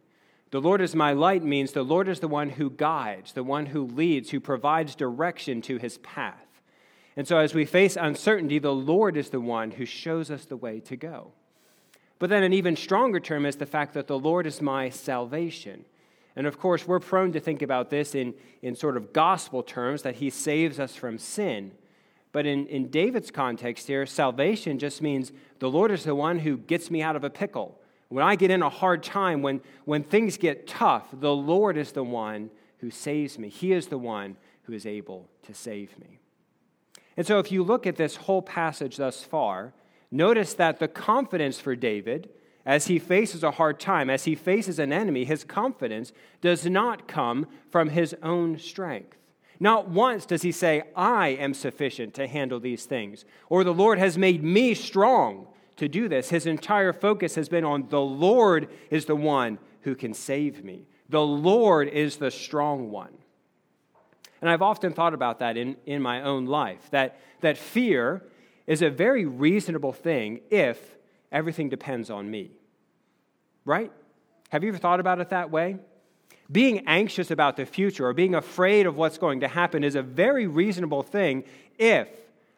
The 0.52 0.60
Lord 0.60 0.80
is 0.80 0.94
my 0.94 1.14
light 1.14 1.42
means 1.42 1.72
the 1.72 1.82
Lord 1.82 2.06
is 2.06 2.20
the 2.20 2.28
one 2.28 2.50
who 2.50 2.70
guides, 2.70 3.32
the 3.32 3.42
one 3.42 3.66
who 3.66 3.86
leads, 3.86 4.30
who 4.30 4.38
provides 4.38 4.94
direction 4.94 5.60
to 5.62 5.78
his 5.78 5.98
path. 5.98 6.46
And 7.16 7.26
so 7.26 7.38
as 7.38 7.54
we 7.54 7.64
face 7.64 7.96
uncertainty, 7.96 8.60
the 8.60 8.72
Lord 8.72 9.16
is 9.16 9.30
the 9.30 9.40
one 9.40 9.72
who 9.72 9.84
shows 9.84 10.30
us 10.30 10.44
the 10.44 10.56
way 10.56 10.78
to 10.78 10.94
go. 10.94 11.32
But 12.20 12.30
then 12.30 12.44
an 12.44 12.52
even 12.52 12.76
stronger 12.76 13.18
term 13.18 13.46
is 13.46 13.56
the 13.56 13.66
fact 13.66 13.94
that 13.94 14.06
the 14.06 14.18
Lord 14.18 14.46
is 14.46 14.62
my 14.62 14.90
salvation. 14.90 15.86
And 16.36 16.46
of 16.46 16.60
course, 16.60 16.86
we're 16.86 17.00
prone 17.00 17.32
to 17.32 17.40
think 17.40 17.62
about 17.62 17.90
this 17.90 18.14
in, 18.14 18.32
in 18.62 18.76
sort 18.76 18.96
of 18.96 19.12
gospel 19.12 19.64
terms 19.64 20.02
that 20.02 20.14
he 20.14 20.30
saves 20.30 20.78
us 20.78 20.94
from 20.94 21.18
sin. 21.18 21.72
But 22.32 22.46
in, 22.46 22.66
in 22.66 22.88
David's 22.90 23.30
context 23.30 23.86
here, 23.86 24.04
salvation 24.06 24.78
just 24.78 25.00
means 25.00 25.32
the 25.58 25.70
Lord 25.70 25.90
is 25.90 26.04
the 26.04 26.14
one 26.14 26.40
who 26.40 26.58
gets 26.58 26.90
me 26.90 27.02
out 27.02 27.16
of 27.16 27.24
a 27.24 27.30
pickle. 27.30 27.80
When 28.08 28.24
I 28.24 28.36
get 28.36 28.50
in 28.50 28.62
a 28.62 28.70
hard 28.70 29.02
time, 29.02 29.42
when, 29.42 29.60
when 29.84 30.02
things 30.02 30.36
get 30.36 30.66
tough, 30.66 31.08
the 31.12 31.34
Lord 31.34 31.76
is 31.76 31.92
the 31.92 32.04
one 32.04 32.50
who 32.78 32.90
saves 32.90 33.38
me. 33.38 33.48
He 33.48 33.72
is 33.72 33.88
the 33.88 33.98
one 33.98 34.36
who 34.62 34.72
is 34.72 34.86
able 34.86 35.28
to 35.42 35.54
save 35.54 35.98
me. 35.98 36.20
And 37.16 37.26
so, 37.26 37.38
if 37.38 37.50
you 37.50 37.64
look 37.64 37.86
at 37.86 37.96
this 37.96 38.16
whole 38.16 38.42
passage 38.42 38.96
thus 38.96 39.24
far, 39.24 39.72
notice 40.10 40.54
that 40.54 40.78
the 40.78 40.88
confidence 40.88 41.58
for 41.58 41.74
David, 41.74 42.30
as 42.64 42.86
he 42.86 42.98
faces 42.98 43.42
a 43.42 43.52
hard 43.52 43.80
time, 43.80 44.08
as 44.08 44.24
he 44.24 44.34
faces 44.34 44.78
an 44.78 44.92
enemy, 44.92 45.24
his 45.24 45.42
confidence 45.42 46.12
does 46.40 46.66
not 46.66 47.08
come 47.08 47.46
from 47.70 47.88
his 47.88 48.14
own 48.22 48.58
strength. 48.58 49.16
Not 49.60 49.88
once 49.88 50.24
does 50.24 50.42
he 50.42 50.52
say, 50.52 50.82
I 50.94 51.28
am 51.28 51.52
sufficient 51.52 52.14
to 52.14 52.26
handle 52.28 52.60
these 52.60 52.84
things, 52.84 53.24
or 53.48 53.64
the 53.64 53.74
Lord 53.74 53.98
has 53.98 54.16
made 54.16 54.42
me 54.42 54.74
strong 54.74 55.48
to 55.76 55.88
do 55.88 56.08
this. 56.08 56.30
His 56.30 56.46
entire 56.46 56.92
focus 56.92 57.34
has 57.34 57.48
been 57.48 57.64
on 57.64 57.88
the 57.88 58.00
Lord 58.00 58.68
is 58.90 59.06
the 59.06 59.16
one 59.16 59.58
who 59.82 59.94
can 59.94 60.14
save 60.14 60.64
me. 60.64 60.86
The 61.08 61.24
Lord 61.24 61.88
is 61.88 62.16
the 62.16 62.30
strong 62.30 62.90
one. 62.90 63.12
And 64.40 64.50
I've 64.50 64.62
often 64.62 64.92
thought 64.92 65.14
about 65.14 65.40
that 65.40 65.56
in, 65.56 65.76
in 65.86 66.02
my 66.02 66.22
own 66.22 66.46
life 66.46 66.88
that, 66.90 67.20
that 67.40 67.58
fear 67.58 68.22
is 68.66 68.82
a 68.82 68.90
very 68.90 69.24
reasonable 69.24 69.92
thing 69.92 70.40
if 70.50 70.96
everything 71.32 71.68
depends 71.68 72.10
on 72.10 72.30
me. 72.30 72.52
Right? 73.64 73.90
Have 74.50 74.62
you 74.62 74.68
ever 74.68 74.78
thought 74.78 75.00
about 75.00 75.20
it 75.20 75.30
that 75.30 75.50
way? 75.50 75.78
Being 76.50 76.86
anxious 76.86 77.30
about 77.30 77.56
the 77.56 77.66
future 77.66 78.06
or 78.06 78.14
being 78.14 78.34
afraid 78.34 78.86
of 78.86 78.96
what's 78.96 79.18
going 79.18 79.40
to 79.40 79.48
happen 79.48 79.84
is 79.84 79.94
a 79.94 80.02
very 80.02 80.46
reasonable 80.46 81.02
thing 81.02 81.44
if 81.78 82.08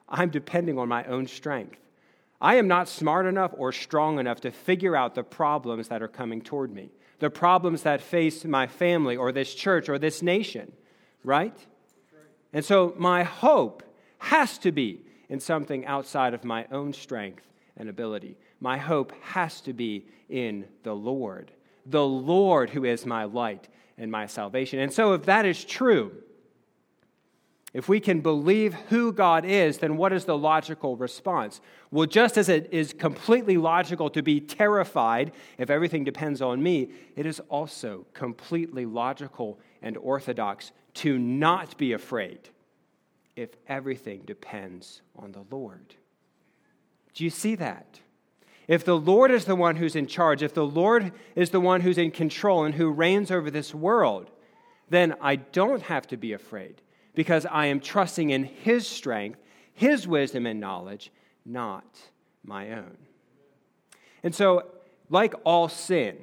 I'm 0.08 0.30
depending 0.30 0.78
on 0.78 0.88
my 0.88 1.04
own 1.04 1.26
strength. 1.26 1.78
I 2.40 2.54
am 2.54 2.68
not 2.68 2.88
smart 2.88 3.26
enough 3.26 3.52
or 3.56 3.72
strong 3.72 4.18
enough 4.18 4.40
to 4.42 4.50
figure 4.50 4.96
out 4.96 5.14
the 5.14 5.22
problems 5.22 5.88
that 5.88 6.02
are 6.02 6.08
coming 6.08 6.40
toward 6.40 6.72
me, 6.72 6.90
the 7.18 7.30
problems 7.30 7.82
that 7.82 8.00
face 8.00 8.44
my 8.44 8.66
family 8.66 9.16
or 9.16 9.32
this 9.32 9.54
church 9.54 9.88
or 9.88 9.98
this 9.98 10.22
nation, 10.22 10.72
right? 11.22 11.56
And 12.52 12.64
so 12.64 12.94
my 12.96 13.24
hope 13.24 13.82
has 14.18 14.56
to 14.58 14.72
be 14.72 15.02
in 15.28 15.40
something 15.40 15.84
outside 15.86 16.32
of 16.32 16.44
my 16.44 16.66
own 16.72 16.92
strength 16.92 17.46
and 17.76 17.88
ability. 17.88 18.36
My 18.60 18.78
hope 18.78 19.12
has 19.22 19.60
to 19.62 19.72
be 19.72 20.06
in 20.28 20.66
the 20.82 20.94
Lord, 20.94 21.50
the 21.90 22.06
Lord 22.06 22.70
who 22.70 22.84
is 22.84 23.04
my 23.04 23.24
light 23.24 23.68
and 23.98 24.10
my 24.10 24.26
salvation. 24.26 24.78
And 24.78 24.92
so, 24.92 25.12
if 25.12 25.24
that 25.26 25.44
is 25.44 25.64
true, 25.64 26.12
if 27.72 27.88
we 27.88 28.00
can 28.00 28.20
believe 28.20 28.74
who 28.88 29.12
God 29.12 29.44
is, 29.44 29.78
then 29.78 29.96
what 29.96 30.12
is 30.12 30.24
the 30.24 30.36
logical 30.36 30.96
response? 30.96 31.60
Well, 31.92 32.06
just 32.06 32.36
as 32.36 32.48
it 32.48 32.68
is 32.72 32.92
completely 32.92 33.56
logical 33.56 34.10
to 34.10 34.22
be 34.22 34.40
terrified 34.40 35.32
if 35.56 35.70
everything 35.70 36.02
depends 36.02 36.42
on 36.42 36.62
me, 36.62 36.90
it 37.14 37.26
is 37.26 37.40
also 37.48 38.06
completely 38.12 38.86
logical 38.86 39.60
and 39.82 39.96
orthodox 39.96 40.72
to 40.94 41.16
not 41.18 41.78
be 41.78 41.92
afraid 41.92 42.40
if 43.36 43.50
everything 43.68 44.22
depends 44.26 45.02
on 45.16 45.30
the 45.30 45.44
Lord. 45.50 45.94
Do 47.14 47.22
you 47.22 47.30
see 47.30 47.54
that? 47.56 48.00
If 48.70 48.84
the 48.84 48.96
Lord 48.96 49.32
is 49.32 49.46
the 49.46 49.56
one 49.56 49.74
who's 49.74 49.96
in 49.96 50.06
charge, 50.06 50.44
if 50.44 50.54
the 50.54 50.64
Lord 50.64 51.10
is 51.34 51.50
the 51.50 51.58
one 51.58 51.80
who's 51.80 51.98
in 51.98 52.12
control 52.12 52.62
and 52.64 52.72
who 52.72 52.88
reigns 52.88 53.32
over 53.32 53.50
this 53.50 53.74
world, 53.74 54.30
then 54.88 55.16
I 55.20 55.34
don't 55.34 55.82
have 55.82 56.06
to 56.06 56.16
be 56.16 56.34
afraid 56.34 56.80
because 57.16 57.44
I 57.46 57.66
am 57.66 57.80
trusting 57.80 58.30
in 58.30 58.44
His 58.44 58.86
strength, 58.86 59.40
His 59.74 60.06
wisdom 60.06 60.46
and 60.46 60.60
knowledge, 60.60 61.10
not 61.44 61.98
my 62.44 62.70
own. 62.70 62.96
And 64.22 64.32
so, 64.32 64.66
like 65.08 65.34
all 65.42 65.68
sin, 65.68 66.18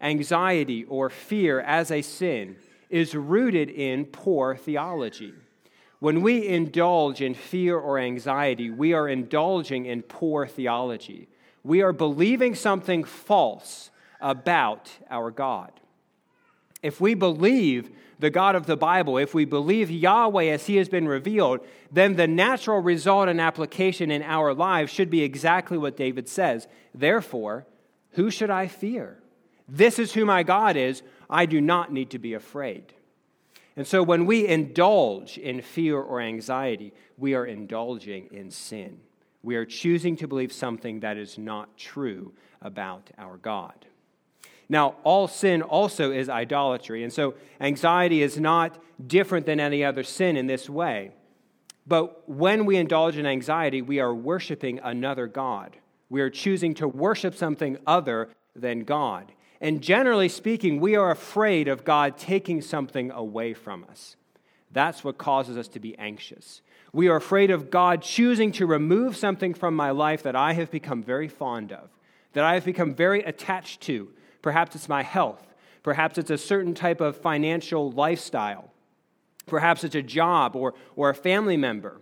anxiety 0.00 0.84
or 0.84 1.10
fear 1.10 1.58
as 1.58 1.90
a 1.90 2.02
sin 2.02 2.54
is 2.88 3.16
rooted 3.16 3.68
in 3.68 4.04
poor 4.04 4.54
theology. 4.54 5.34
When 5.98 6.22
we 6.22 6.46
indulge 6.46 7.20
in 7.20 7.34
fear 7.34 7.76
or 7.76 7.98
anxiety, 7.98 8.70
we 8.70 8.92
are 8.92 9.08
indulging 9.08 9.86
in 9.86 10.02
poor 10.02 10.46
theology. 10.46 11.26
We 11.68 11.82
are 11.82 11.92
believing 11.92 12.54
something 12.54 13.04
false 13.04 13.90
about 14.22 14.90
our 15.10 15.30
God. 15.30 15.70
If 16.82 16.98
we 16.98 17.12
believe 17.12 17.90
the 18.18 18.30
God 18.30 18.56
of 18.56 18.64
the 18.64 18.76
Bible, 18.76 19.18
if 19.18 19.34
we 19.34 19.44
believe 19.44 19.90
Yahweh 19.90 20.46
as 20.46 20.64
he 20.64 20.76
has 20.76 20.88
been 20.88 21.06
revealed, 21.06 21.60
then 21.92 22.16
the 22.16 22.26
natural 22.26 22.80
result 22.80 23.28
and 23.28 23.38
application 23.38 24.10
in 24.10 24.22
our 24.22 24.54
lives 24.54 24.90
should 24.90 25.10
be 25.10 25.20
exactly 25.20 25.76
what 25.76 25.94
David 25.94 26.26
says. 26.26 26.66
Therefore, 26.94 27.66
who 28.12 28.30
should 28.30 28.48
I 28.48 28.66
fear? 28.66 29.18
This 29.68 29.98
is 29.98 30.14
who 30.14 30.24
my 30.24 30.44
God 30.44 30.74
is. 30.74 31.02
I 31.28 31.44
do 31.44 31.60
not 31.60 31.92
need 31.92 32.08
to 32.12 32.18
be 32.18 32.32
afraid. 32.32 32.94
And 33.76 33.86
so 33.86 34.02
when 34.02 34.24
we 34.24 34.48
indulge 34.48 35.36
in 35.36 35.60
fear 35.60 36.00
or 36.00 36.22
anxiety, 36.22 36.94
we 37.18 37.34
are 37.34 37.44
indulging 37.44 38.28
in 38.32 38.50
sin. 38.50 39.00
We 39.42 39.56
are 39.56 39.64
choosing 39.64 40.16
to 40.16 40.28
believe 40.28 40.52
something 40.52 41.00
that 41.00 41.16
is 41.16 41.38
not 41.38 41.76
true 41.76 42.34
about 42.60 43.10
our 43.18 43.36
God. 43.36 43.86
Now, 44.68 44.96
all 45.04 45.28
sin 45.28 45.62
also 45.62 46.12
is 46.12 46.28
idolatry. 46.28 47.02
And 47.02 47.12
so 47.12 47.34
anxiety 47.60 48.22
is 48.22 48.38
not 48.38 48.78
different 49.06 49.46
than 49.46 49.60
any 49.60 49.84
other 49.84 50.02
sin 50.02 50.36
in 50.36 50.46
this 50.46 50.68
way. 50.68 51.12
But 51.86 52.28
when 52.28 52.66
we 52.66 52.76
indulge 52.76 53.16
in 53.16 53.24
anxiety, 53.24 53.80
we 53.80 53.98
are 53.98 54.14
worshiping 54.14 54.78
another 54.82 55.26
God. 55.26 55.76
We 56.10 56.20
are 56.20 56.30
choosing 56.30 56.74
to 56.74 56.88
worship 56.88 57.34
something 57.34 57.78
other 57.86 58.28
than 58.54 58.80
God. 58.84 59.32
And 59.60 59.82
generally 59.82 60.28
speaking, 60.28 60.80
we 60.80 60.96
are 60.96 61.10
afraid 61.10 61.66
of 61.66 61.84
God 61.84 62.18
taking 62.18 62.60
something 62.60 63.10
away 63.10 63.54
from 63.54 63.84
us. 63.90 64.16
That's 64.70 65.02
what 65.02 65.16
causes 65.16 65.56
us 65.56 65.68
to 65.68 65.80
be 65.80 65.96
anxious. 65.98 66.60
We 66.92 67.08
are 67.08 67.16
afraid 67.16 67.50
of 67.50 67.70
God 67.70 68.02
choosing 68.02 68.52
to 68.52 68.66
remove 68.66 69.16
something 69.16 69.54
from 69.54 69.74
my 69.74 69.90
life 69.90 70.22
that 70.22 70.36
I 70.36 70.54
have 70.54 70.70
become 70.70 71.02
very 71.02 71.28
fond 71.28 71.72
of, 71.72 71.90
that 72.32 72.44
I 72.44 72.54
have 72.54 72.64
become 72.64 72.94
very 72.94 73.22
attached 73.22 73.82
to, 73.82 74.08
Perhaps 74.42 74.76
it's 74.76 74.88
my 74.88 75.02
health. 75.02 75.46
Perhaps 75.82 76.18
it's 76.18 76.30
a 76.30 76.38
certain 76.38 76.74
type 76.74 77.00
of 77.00 77.16
financial 77.16 77.90
lifestyle. 77.90 78.70
Perhaps 79.46 79.84
it's 79.84 79.94
a 79.94 80.02
job 80.02 80.54
or, 80.54 80.74
or 80.96 81.10
a 81.10 81.14
family 81.14 81.56
member. 81.56 82.00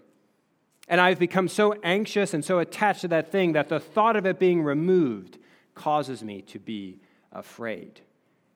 And 0.89 1.01
I've 1.01 1.19
become 1.19 1.49
so 1.49 1.75
anxious 1.83 2.33
and 2.35 2.45
so 2.45 2.59
attached 2.59 3.03
to 3.03 3.09
that 3.09 3.33
thing 3.33 3.53
that 3.53 3.69
the 3.69 3.81
thought 3.81 4.17
of 4.17 4.27
it 4.27 4.39
being 4.39 4.63
removed 4.63 5.39
causes 5.75 6.23
me 6.23 6.43
to 6.43 6.59
be 6.59 7.01
afraid. 7.33 8.01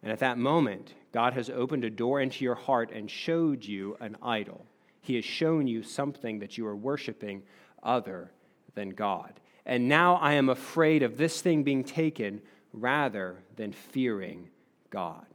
And 0.02 0.12
at 0.12 0.20
that 0.20 0.38
moment, 0.38 0.94
God 1.12 1.34
has 1.34 1.50
opened 1.50 1.84
a 1.84 1.90
door 1.90 2.20
into 2.20 2.44
your 2.44 2.54
heart 2.54 2.90
and 2.92 3.10
showed 3.10 3.64
you 3.64 3.96
an 4.00 4.16
idol. 4.22 4.64
He 5.00 5.16
has 5.16 5.24
shown 5.24 5.66
you 5.66 5.82
something 5.82 6.40
that 6.40 6.58
you 6.58 6.66
are 6.66 6.76
worshiping 6.76 7.42
other 7.82 8.30
than 8.74 8.90
God. 8.90 9.32
And 9.66 9.88
now 9.88 10.16
I 10.16 10.34
am 10.34 10.48
afraid 10.48 11.02
of 11.02 11.16
this 11.16 11.40
thing 11.40 11.62
being 11.62 11.84
taken 11.84 12.42
rather 12.72 13.36
than 13.56 13.72
fearing 13.72 14.48
God. 14.90 15.26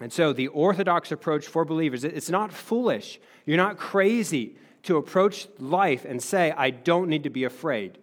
And 0.00 0.12
so, 0.12 0.32
the 0.32 0.48
orthodox 0.48 1.12
approach 1.12 1.46
for 1.46 1.64
believers, 1.64 2.02
it's 2.02 2.30
not 2.30 2.52
foolish. 2.52 3.20
You're 3.46 3.56
not 3.56 3.76
crazy 3.76 4.56
to 4.84 4.96
approach 4.96 5.46
life 5.58 6.04
and 6.04 6.22
say, 6.22 6.52
I 6.52 6.70
don't 6.70 7.08
need 7.08 7.22
to 7.24 7.30
be 7.30 7.44
afraid. 7.44 7.98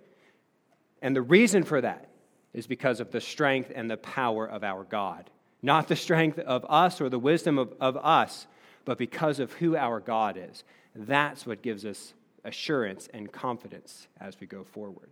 And 1.01 1.15
the 1.15 1.21
reason 1.21 1.63
for 1.63 1.81
that 1.81 2.07
is 2.53 2.67
because 2.67 2.99
of 2.99 3.11
the 3.11 3.21
strength 3.21 3.71
and 3.73 3.89
the 3.89 3.97
power 3.97 4.47
of 4.47 4.63
our 4.63 4.83
God. 4.83 5.29
Not 5.61 5.87
the 5.87 5.95
strength 5.95 6.39
of 6.39 6.65
us 6.69 7.01
or 7.01 7.09
the 7.09 7.19
wisdom 7.19 7.57
of, 7.57 7.73
of 7.79 7.97
us, 7.97 8.47
but 8.85 8.97
because 8.97 9.39
of 9.39 9.53
who 9.53 9.75
our 9.75 9.99
God 9.99 10.37
is. 10.37 10.63
That's 10.95 11.45
what 11.45 11.61
gives 11.61 11.85
us 11.85 12.13
assurance 12.43 13.07
and 13.13 13.31
confidence 13.31 14.07
as 14.19 14.39
we 14.39 14.47
go 14.47 14.63
forward. 14.63 15.09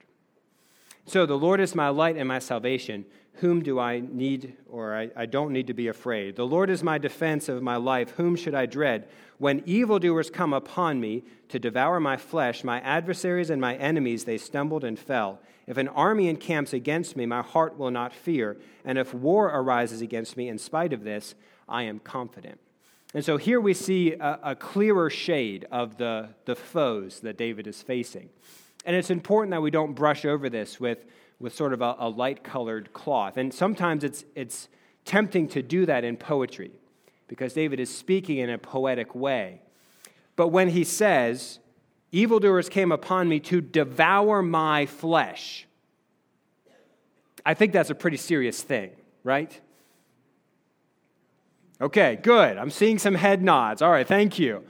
So 1.06 1.26
the 1.26 1.38
Lord 1.38 1.60
is 1.60 1.74
my 1.74 1.90
light 1.90 2.18
and 2.18 2.28
my 2.28 2.40
salvation. 2.40 3.06
Whom 3.36 3.64
do 3.64 3.80
I 3.80 4.02
need 4.02 4.54
or 4.70 4.96
I, 4.96 5.10
I, 5.16 5.26
don't 5.26 5.54
need 5.54 5.68
to 5.68 5.74
be 5.74 5.88
afraid? 5.88 6.36
The 6.36 6.46
Lord 6.46 6.70
is 6.70 6.84
my 6.84 6.98
defense 6.98 7.48
of 7.48 7.64
my 7.64 7.78
life. 7.78 8.12
Whom 8.12 8.36
should 8.36 8.54
I 8.54 8.66
dread? 8.66 9.08
When 9.38 9.64
evildoers 9.66 10.30
come 10.30 10.52
upon 10.52 11.00
me 11.00 11.24
to 11.48 11.58
devour 11.58 12.00
my 12.00 12.18
flesh, 12.18 12.64
my 12.64 12.82
adversaries 12.82 13.50
and 13.50 13.62
my 13.62 13.76
enemies, 13.78 14.26
they 14.26 14.38
stumbled 14.38 14.84
and 14.84 15.00
fell. 15.00 15.40
If 15.66 15.78
an 15.78 15.88
army 15.88 16.28
encamps 16.28 16.74
against 16.74 17.16
me, 17.16 17.26
my 17.26 17.42
heart 17.42 17.78
will 17.78 17.92
not 17.92 18.14
fear. 18.14 18.58
And 18.84 18.98
if 18.98 19.14
war 19.14 19.48
arises 19.48 20.02
against 20.02 20.36
me 20.36 20.50
in 20.50 20.58
spite 20.58 20.92
of 20.92 21.04
this, 21.04 21.34
I 21.68 21.84
am 21.84 22.00
confident. 22.00 22.60
And 23.13 23.25
so 23.25 23.38
here 23.38 23.60
we 23.60 23.74
see 23.74 24.13
a, 24.13 24.39
a 24.44 24.56
clearer 24.56 25.10
shade 25.10 25.68
of 25.72 25.98
the, 25.98 26.30
the 26.46 26.56
foes 26.56 27.22
that 27.22 27.38
David 27.38 27.66
is 27.68 27.82
facing. 27.82 28.30
And 28.86 28.96
it's 28.96 29.10
important 29.10 29.51
that 29.51 29.62
we 29.62 29.72
don't 29.72 29.94
brush 29.94 30.25
over 30.25 30.50
this 30.50 30.80
with, 30.80 31.06
with 31.39 31.56
sort 31.56 31.74
of 31.74 31.82
a, 31.82 31.96
a 32.00 32.10
light 32.10 32.44
colored 32.44 32.94
cloth. 32.94 33.38
And 33.38 33.54
sometimes 33.54 34.04
it's, 34.04 34.25
it's 34.36 34.70
tempting 35.06 35.48
to 35.50 35.62
do 35.62 35.86
that 35.88 36.04
in 36.04 36.18
poetry 36.18 36.72
because 37.28 37.54
David 37.54 37.80
is 37.80 37.96
speaking 37.96 38.38
in 38.38 38.50
a 38.50 38.58
poetic 38.58 39.16
way. 39.16 39.62
But 40.36 40.50
when 40.50 40.70
he 40.70 40.84
says, 40.84 41.60
Evildoers 42.12 42.70
came 42.70 42.92
upon 42.92 43.30
me 43.30 43.39
to 43.42 43.62
devour 43.62 44.42
my 44.42 44.86
flesh. 44.88 45.68
I 47.46 47.54
think 47.54 47.72
that's 47.72 47.89
a 47.89 47.96
pretty 47.96 48.18
serious 48.18 48.62
thing, 48.62 48.92
right? 49.24 49.60
Okay, 51.81 52.17
good. 52.21 52.57
I'm 52.57 52.69
seeing 52.69 53.00
some 53.00 53.15
head 53.15 53.41
nods. 53.41 53.81
All 53.81 53.91
right, 53.91 54.07
thank 54.07 54.38
you. 54.38 54.63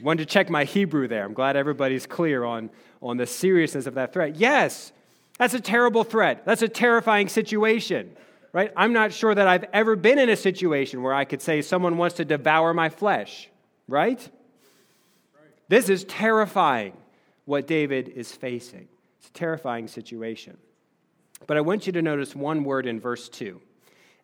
Wanted 0.00 0.28
to 0.28 0.32
check 0.32 0.50
my 0.50 0.64
Hebrew 0.64 1.08
there. 1.08 1.24
I'm 1.24 1.32
glad 1.32 1.56
everybody's 1.56 2.06
clear 2.06 2.44
on, 2.44 2.70
on 3.00 3.16
the 3.16 3.26
seriousness 3.26 3.86
of 3.86 3.94
that 3.94 4.12
threat. 4.12 4.36
Yes, 4.36 4.92
that's 5.38 5.54
a 5.54 5.60
terrible 5.60 6.04
threat. 6.04 6.44
That's 6.44 6.62
a 6.62 6.68
terrifying 6.68 7.28
situation, 7.28 8.16
right? 8.52 8.72
I'm 8.76 8.92
not 8.92 9.12
sure 9.12 9.34
that 9.34 9.46
I've 9.46 9.64
ever 9.72 9.96
been 9.96 10.18
in 10.18 10.28
a 10.28 10.36
situation 10.36 11.02
where 11.02 11.14
I 11.14 11.24
could 11.24 11.42
say 11.42 11.62
someone 11.62 11.98
wants 11.98 12.16
to 12.16 12.24
devour 12.24 12.74
my 12.74 12.88
flesh, 12.88 13.48
right? 13.88 14.28
This 15.68 15.88
is 15.88 16.04
terrifying 16.04 16.96
what 17.44 17.66
David 17.66 18.08
is 18.08 18.32
facing. 18.32 18.88
It's 19.18 19.28
a 19.28 19.32
terrifying 19.32 19.88
situation. 19.88 20.56
But 21.46 21.56
I 21.56 21.60
want 21.60 21.86
you 21.86 21.92
to 21.92 22.02
notice 22.02 22.36
one 22.36 22.64
word 22.64 22.86
in 22.86 23.00
verse 23.00 23.28
2. 23.28 23.60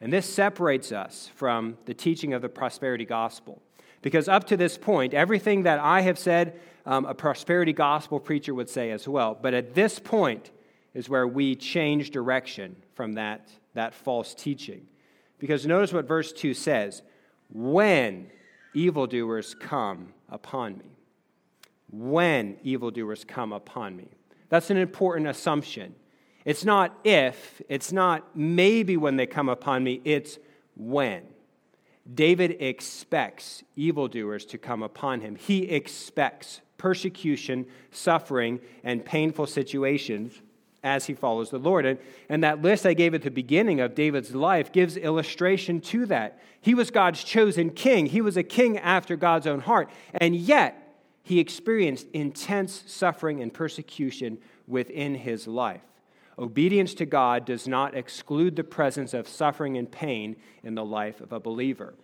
And 0.00 0.12
this 0.12 0.32
separates 0.32 0.92
us 0.92 1.30
from 1.34 1.76
the 1.86 1.94
teaching 1.94 2.32
of 2.32 2.42
the 2.42 2.48
prosperity 2.48 3.04
gospel. 3.04 3.60
Because 4.00 4.28
up 4.28 4.44
to 4.44 4.56
this 4.56 4.78
point, 4.78 5.12
everything 5.12 5.64
that 5.64 5.80
I 5.80 6.02
have 6.02 6.18
said, 6.18 6.60
um, 6.86 7.04
a 7.04 7.14
prosperity 7.14 7.72
gospel 7.72 8.20
preacher 8.20 8.54
would 8.54 8.68
say 8.68 8.92
as 8.92 9.08
well. 9.08 9.36
But 9.40 9.54
at 9.54 9.74
this 9.74 9.98
point 9.98 10.50
is 10.94 11.08
where 11.08 11.26
we 11.26 11.56
change 11.56 12.10
direction 12.10 12.76
from 12.94 13.14
that, 13.14 13.48
that 13.74 13.94
false 13.94 14.34
teaching. 14.34 14.86
Because 15.38 15.66
notice 15.66 15.92
what 15.92 16.06
verse 16.06 16.32
2 16.32 16.54
says 16.54 17.02
when 17.50 18.30
evildoers 18.74 19.54
come 19.54 20.12
upon 20.30 20.78
me 20.78 20.98
when 21.90 22.56
evildoers 22.62 23.24
come 23.24 23.52
upon 23.52 23.96
me. 23.96 24.08
That's 24.48 24.70
an 24.70 24.76
important 24.76 25.28
assumption. 25.28 25.94
It's 26.48 26.64
not 26.64 26.98
if, 27.04 27.60
it's 27.68 27.92
not 27.92 28.34
maybe 28.34 28.96
when 28.96 29.16
they 29.16 29.26
come 29.26 29.50
upon 29.50 29.84
me, 29.84 30.00
it's 30.06 30.38
when. 30.76 31.24
David 32.14 32.56
expects 32.60 33.62
evildoers 33.76 34.46
to 34.46 34.56
come 34.56 34.82
upon 34.82 35.20
him. 35.20 35.36
He 35.36 35.64
expects 35.64 36.62
persecution, 36.78 37.66
suffering, 37.90 38.60
and 38.82 39.04
painful 39.04 39.46
situations 39.46 40.40
as 40.82 41.04
he 41.04 41.12
follows 41.12 41.50
the 41.50 41.58
Lord. 41.58 41.84
And, 41.84 41.98
and 42.30 42.42
that 42.42 42.62
list 42.62 42.86
I 42.86 42.94
gave 42.94 43.12
at 43.12 43.20
the 43.20 43.30
beginning 43.30 43.80
of 43.80 43.94
David's 43.94 44.34
life 44.34 44.72
gives 44.72 44.96
illustration 44.96 45.82
to 45.82 46.06
that. 46.06 46.40
He 46.62 46.72
was 46.72 46.90
God's 46.90 47.22
chosen 47.22 47.68
king, 47.68 48.06
he 48.06 48.22
was 48.22 48.38
a 48.38 48.42
king 48.42 48.78
after 48.78 49.16
God's 49.16 49.46
own 49.46 49.60
heart. 49.60 49.90
And 50.14 50.34
yet, 50.34 50.96
he 51.22 51.40
experienced 51.40 52.06
intense 52.14 52.84
suffering 52.86 53.42
and 53.42 53.52
persecution 53.52 54.38
within 54.66 55.14
his 55.14 55.46
life. 55.46 55.82
Obedience 56.38 56.94
to 56.94 57.06
God 57.06 57.44
does 57.44 57.66
not 57.66 57.96
exclude 57.96 58.54
the 58.54 58.64
presence 58.64 59.12
of 59.12 59.26
suffering 59.26 59.76
and 59.76 59.90
pain 59.90 60.36
in 60.62 60.74
the 60.74 60.84
life 60.84 61.20
of 61.20 61.32
a 61.32 61.40
believer. 61.40 61.94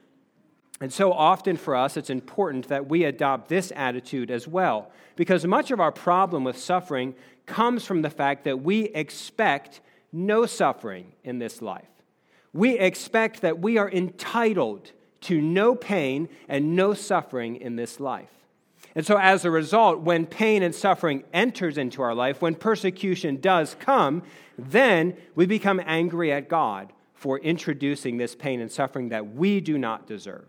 And 0.80 0.92
so 0.92 1.12
often 1.12 1.56
for 1.56 1.76
us, 1.76 1.96
it's 1.96 2.10
important 2.10 2.66
that 2.68 2.88
we 2.88 3.04
adopt 3.04 3.48
this 3.48 3.72
attitude 3.76 4.30
as 4.30 4.48
well, 4.48 4.90
because 5.14 5.46
much 5.46 5.70
of 5.70 5.78
our 5.78 5.92
problem 5.92 6.42
with 6.42 6.58
suffering 6.58 7.14
comes 7.46 7.84
from 7.84 8.02
the 8.02 8.10
fact 8.10 8.42
that 8.44 8.60
we 8.60 8.86
expect 8.86 9.80
no 10.12 10.46
suffering 10.46 11.12
in 11.22 11.38
this 11.38 11.62
life. 11.62 11.88
We 12.52 12.78
expect 12.78 13.42
that 13.42 13.60
we 13.60 13.78
are 13.78 13.90
entitled 13.90 14.90
to 15.22 15.40
no 15.40 15.74
pain 15.76 16.28
and 16.48 16.74
no 16.74 16.92
suffering 16.92 17.56
in 17.56 17.76
this 17.76 18.00
life. 18.00 18.30
And 18.94 19.04
so, 19.04 19.18
as 19.18 19.44
a 19.44 19.50
result, 19.50 20.00
when 20.00 20.24
pain 20.24 20.62
and 20.62 20.74
suffering 20.74 21.24
enters 21.32 21.78
into 21.78 22.00
our 22.00 22.14
life, 22.14 22.40
when 22.40 22.54
persecution 22.54 23.40
does 23.40 23.74
come, 23.80 24.22
then 24.56 25.16
we 25.34 25.46
become 25.46 25.80
angry 25.84 26.30
at 26.32 26.48
God 26.48 26.92
for 27.12 27.38
introducing 27.38 28.18
this 28.18 28.36
pain 28.36 28.60
and 28.60 28.70
suffering 28.70 29.08
that 29.08 29.34
we 29.34 29.60
do 29.60 29.78
not 29.78 30.06
deserve. 30.06 30.46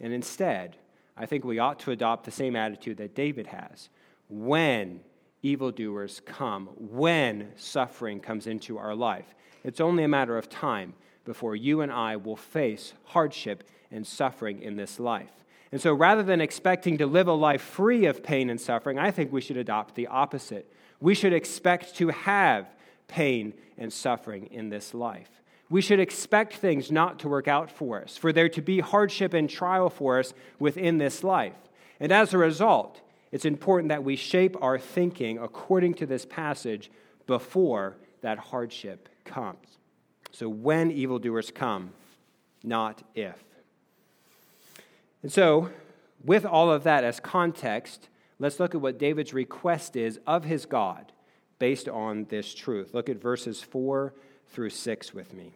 And 0.00 0.12
instead, 0.12 0.76
I 1.16 1.26
think 1.26 1.44
we 1.44 1.58
ought 1.58 1.78
to 1.80 1.92
adopt 1.92 2.24
the 2.24 2.30
same 2.30 2.56
attitude 2.56 2.96
that 2.96 3.14
David 3.14 3.46
has. 3.48 3.88
When 4.28 5.00
evildoers 5.42 6.20
come, 6.24 6.68
when 6.76 7.52
suffering 7.56 8.18
comes 8.18 8.46
into 8.46 8.78
our 8.78 8.94
life, 8.94 9.34
it's 9.62 9.80
only 9.80 10.02
a 10.02 10.08
matter 10.08 10.36
of 10.36 10.48
time 10.48 10.94
before 11.24 11.54
you 11.54 11.82
and 11.82 11.92
I 11.92 12.16
will 12.16 12.36
face 12.36 12.94
hardship 13.04 13.68
and 13.90 14.06
suffering 14.06 14.62
in 14.62 14.76
this 14.76 14.98
life. 14.98 15.44
And 15.72 15.80
so 15.80 15.94
rather 15.94 16.22
than 16.22 16.42
expecting 16.42 16.98
to 16.98 17.06
live 17.06 17.26
a 17.26 17.32
life 17.32 17.62
free 17.62 18.04
of 18.04 18.22
pain 18.22 18.50
and 18.50 18.60
suffering, 18.60 18.98
I 18.98 19.10
think 19.10 19.32
we 19.32 19.40
should 19.40 19.56
adopt 19.56 19.94
the 19.94 20.06
opposite. 20.06 20.70
We 21.00 21.14
should 21.14 21.32
expect 21.32 21.96
to 21.96 22.08
have 22.08 22.66
pain 23.08 23.54
and 23.78 23.90
suffering 23.90 24.48
in 24.52 24.68
this 24.68 24.92
life. 24.92 25.30
We 25.70 25.80
should 25.80 25.98
expect 25.98 26.56
things 26.56 26.92
not 26.92 27.18
to 27.20 27.28
work 27.28 27.48
out 27.48 27.70
for 27.70 28.02
us, 28.02 28.18
for 28.18 28.30
there 28.30 28.50
to 28.50 28.60
be 28.60 28.80
hardship 28.80 29.32
and 29.32 29.48
trial 29.48 29.88
for 29.88 30.18
us 30.18 30.34
within 30.58 30.98
this 30.98 31.24
life. 31.24 31.56
And 31.98 32.12
as 32.12 32.34
a 32.34 32.38
result, 32.38 33.00
it's 33.30 33.46
important 33.46 33.88
that 33.88 34.04
we 34.04 34.14
shape 34.14 34.54
our 34.60 34.78
thinking 34.78 35.38
according 35.38 35.94
to 35.94 36.06
this 36.06 36.26
passage 36.26 36.90
before 37.26 37.96
that 38.20 38.38
hardship 38.38 39.08
comes. 39.24 39.78
So 40.32 40.50
when 40.50 40.90
evildoers 40.90 41.50
come, 41.50 41.94
not 42.62 43.02
if. 43.14 43.42
And 45.22 45.32
so, 45.32 45.70
with 46.24 46.44
all 46.44 46.70
of 46.70 46.84
that 46.84 47.04
as 47.04 47.20
context, 47.20 48.08
let's 48.38 48.60
look 48.60 48.74
at 48.74 48.80
what 48.80 48.98
David's 48.98 49.32
request 49.32 49.96
is 49.96 50.20
of 50.26 50.44
his 50.44 50.66
God 50.66 51.12
based 51.58 51.88
on 51.88 52.24
this 52.24 52.54
truth. 52.54 52.92
Look 52.92 53.08
at 53.08 53.20
verses 53.20 53.62
4 53.62 54.14
through 54.48 54.70
6 54.70 55.14
with 55.14 55.32
me. 55.32 55.54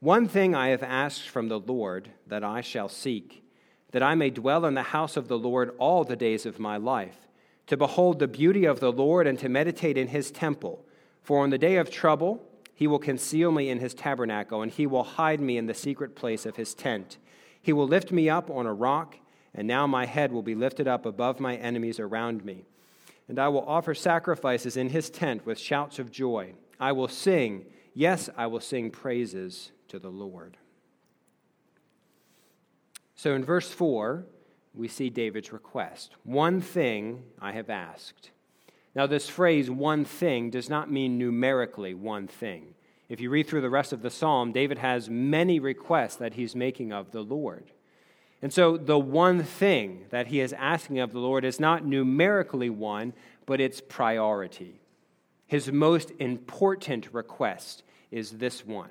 One 0.00 0.28
thing 0.28 0.54
I 0.54 0.68
have 0.68 0.84
asked 0.84 1.28
from 1.28 1.48
the 1.48 1.58
Lord 1.58 2.10
that 2.26 2.44
I 2.44 2.60
shall 2.60 2.88
seek, 2.88 3.44
that 3.90 4.02
I 4.02 4.14
may 4.14 4.30
dwell 4.30 4.64
in 4.64 4.74
the 4.74 4.82
house 4.84 5.16
of 5.16 5.26
the 5.26 5.38
Lord 5.38 5.74
all 5.78 6.04
the 6.04 6.14
days 6.14 6.46
of 6.46 6.60
my 6.60 6.76
life, 6.76 7.26
to 7.66 7.76
behold 7.76 8.18
the 8.18 8.28
beauty 8.28 8.64
of 8.64 8.78
the 8.78 8.92
Lord 8.92 9.26
and 9.26 9.38
to 9.40 9.48
meditate 9.48 9.98
in 9.98 10.08
his 10.08 10.30
temple. 10.30 10.84
For 11.22 11.42
on 11.42 11.50
the 11.50 11.58
day 11.58 11.76
of 11.76 11.90
trouble, 11.90 12.47
he 12.78 12.86
will 12.86 13.00
conceal 13.00 13.50
me 13.50 13.70
in 13.70 13.80
his 13.80 13.92
tabernacle, 13.92 14.62
and 14.62 14.70
he 14.70 14.86
will 14.86 15.02
hide 15.02 15.40
me 15.40 15.58
in 15.58 15.66
the 15.66 15.74
secret 15.74 16.14
place 16.14 16.46
of 16.46 16.54
his 16.54 16.74
tent. 16.74 17.18
He 17.60 17.72
will 17.72 17.88
lift 17.88 18.12
me 18.12 18.30
up 18.30 18.48
on 18.50 18.66
a 18.66 18.72
rock, 18.72 19.16
and 19.52 19.66
now 19.66 19.88
my 19.88 20.06
head 20.06 20.30
will 20.30 20.44
be 20.44 20.54
lifted 20.54 20.86
up 20.86 21.04
above 21.04 21.40
my 21.40 21.56
enemies 21.56 21.98
around 21.98 22.44
me. 22.44 22.66
And 23.26 23.36
I 23.36 23.48
will 23.48 23.66
offer 23.66 23.96
sacrifices 23.96 24.76
in 24.76 24.90
his 24.90 25.10
tent 25.10 25.44
with 25.44 25.58
shouts 25.58 25.98
of 25.98 26.12
joy. 26.12 26.54
I 26.78 26.92
will 26.92 27.08
sing, 27.08 27.66
yes, 27.94 28.30
I 28.36 28.46
will 28.46 28.60
sing 28.60 28.92
praises 28.92 29.72
to 29.88 29.98
the 29.98 30.12
Lord. 30.12 30.56
So 33.16 33.34
in 33.34 33.44
verse 33.44 33.72
4, 33.72 34.24
we 34.72 34.86
see 34.86 35.10
David's 35.10 35.52
request 35.52 36.14
One 36.22 36.60
thing 36.60 37.24
I 37.40 37.50
have 37.50 37.70
asked. 37.70 38.30
Now, 38.98 39.06
this 39.06 39.28
phrase, 39.28 39.70
one 39.70 40.04
thing, 40.04 40.50
does 40.50 40.68
not 40.68 40.90
mean 40.90 41.18
numerically 41.18 41.94
one 41.94 42.26
thing. 42.26 42.74
If 43.08 43.20
you 43.20 43.30
read 43.30 43.46
through 43.46 43.60
the 43.60 43.70
rest 43.70 43.92
of 43.92 44.02
the 44.02 44.10
psalm, 44.10 44.50
David 44.50 44.78
has 44.78 45.08
many 45.08 45.60
requests 45.60 46.16
that 46.16 46.34
he's 46.34 46.56
making 46.56 46.92
of 46.92 47.12
the 47.12 47.20
Lord. 47.20 47.70
And 48.42 48.52
so, 48.52 48.76
the 48.76 48.98
one 48.98 49.44
thing 49.44 50.06
that 50.10 50.26
he 50.26 50.40
is 50.40 50.52
asking 50.52 50.98
of 50.98 51.12
the 51.12 51.20
Lord 51.20 51.44
is 51.44 51.60
not 51.60 51.86
numerically 51.86 52.70
one, 52.70 53.12
but 53.46 53.60
it's 53.60 53.80
priority. 53.80 54.80
His 55.46 55.70
most 55.70 56.10
important 56.18 57.14
request 57.14 57.84
is 58.10 58.32
this 58.32 58.66
one. 58.66 58.90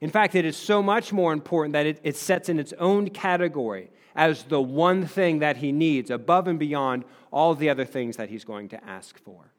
In 0.00 0.10
fact, 0.10 0.34
it 0.34 0.44
is 0.44 0.56
so 0.56 0.82
much 0.82 1.12
more 1.12 1.32
important 1.32 1.74
that 1.74 1.86
it, 1.86 2.00
it 2.02 2.16
sets 2.16 2.48
in 2.48 2.58
its 2.58 2.72
own 2.80 3.08
category 3.10 3.90
as 4.14 4.44
the 4.44 4.60
one 4.60 5.06
thing 5.06 5.40
that 5.40 5.58
he 5.58 5.72
needs 5.72 6.10
above 6.10 6.46
and 6.46 6.58
beyond 6.58 7.04
all 7.32 7.54
the 7.54 7.68
other 7.68 7.84
things 7.84 8.16
that 8.16 8.28
he's 8.28 8.44
going 8.44 8.68
to 8.68 8.84
ask 8.84 9.18
for. 9.18 9.50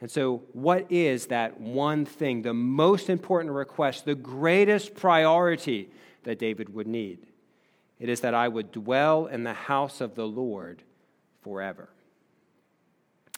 And 0.00 0.10
so, 0.10 0.42
what 0.52 0.90
is 0.90 1.26
that 1.26 1.60
one 1.60 2.04
thing, 2.04 2.42
the 2.42 2.54
most 2.54 3.08
important 3.08 3.54
request, 3.54 4.04
the 4.04 4.16
greatest 4.16 4.94
priority 4.94 5.90
that 6.24 6.38
David 6.38 6.74
would 6.74 6.88
need? 6.88 7.26
It 8.00 8.08
is 8.08 8.20
that 8.22 8.34
I 8.34 8.48
would 8.48 8.72
dwell 8.72 9.26
in 9.26 9.44
the 9.44 9.52
house 9.52 10.00
of 10.00 10.16
the 10.16 10.26
Lord 10.26 10.82
forever. 11.42 11.88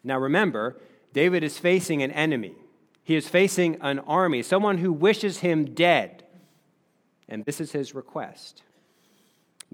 Now, 0.03 0.19
remember, 0.19 0.81
David 1.13 1.45
is 1.45 1.59
facing 1.59 2.03
an 2.03 2.11
enemy. 2.13 2.55
He 3.03 3.15
is 3.15 3.29
facing 3.29 3.77
an 3.83 3.99
army, 4.01 4.43
someone 4.43 4.79
who 4.79 4.93
wishes 4.93 5.41
him 5.41 5.67
dead. 5.67 6.25
And 7.29 7.45
this 7.45 7.61
is 7.61 7.73
his 7.73 7.95
request. 7.95 8.63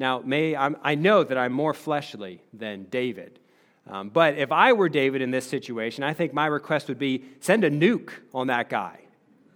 Now, 0.01 0.23
may, 0.25 0.57
I'm, 0.57 0.79
i 0.83 0.95
know 0.95 1.23
that 1.23 1.37
I'm 1.37 1.53
more 1.53 1.75
fleshly 1.75 2.41
than 2.55 2.85
David. 2.85 3.39
Um, 3.87 4.09
but 4.09 4.39
if 4.39 4.51
I 4.51 4.73
were 4.73 4.89
David 4.89 5.21
in 5.21 5.31
this 5.31 5.47
situation, 5.47 6.03
I 6.03 6.15
think 6.15 6.33
my 6.33 6.47
request 6.47 6.89
would 6.89 6.99
be 6.99 7.25
send 7.41 7.65
a 7.65 7.71
nuke 7.71 8.13
on 8.33 8.47
that 8.47 8.71
guy, 8.71 9.01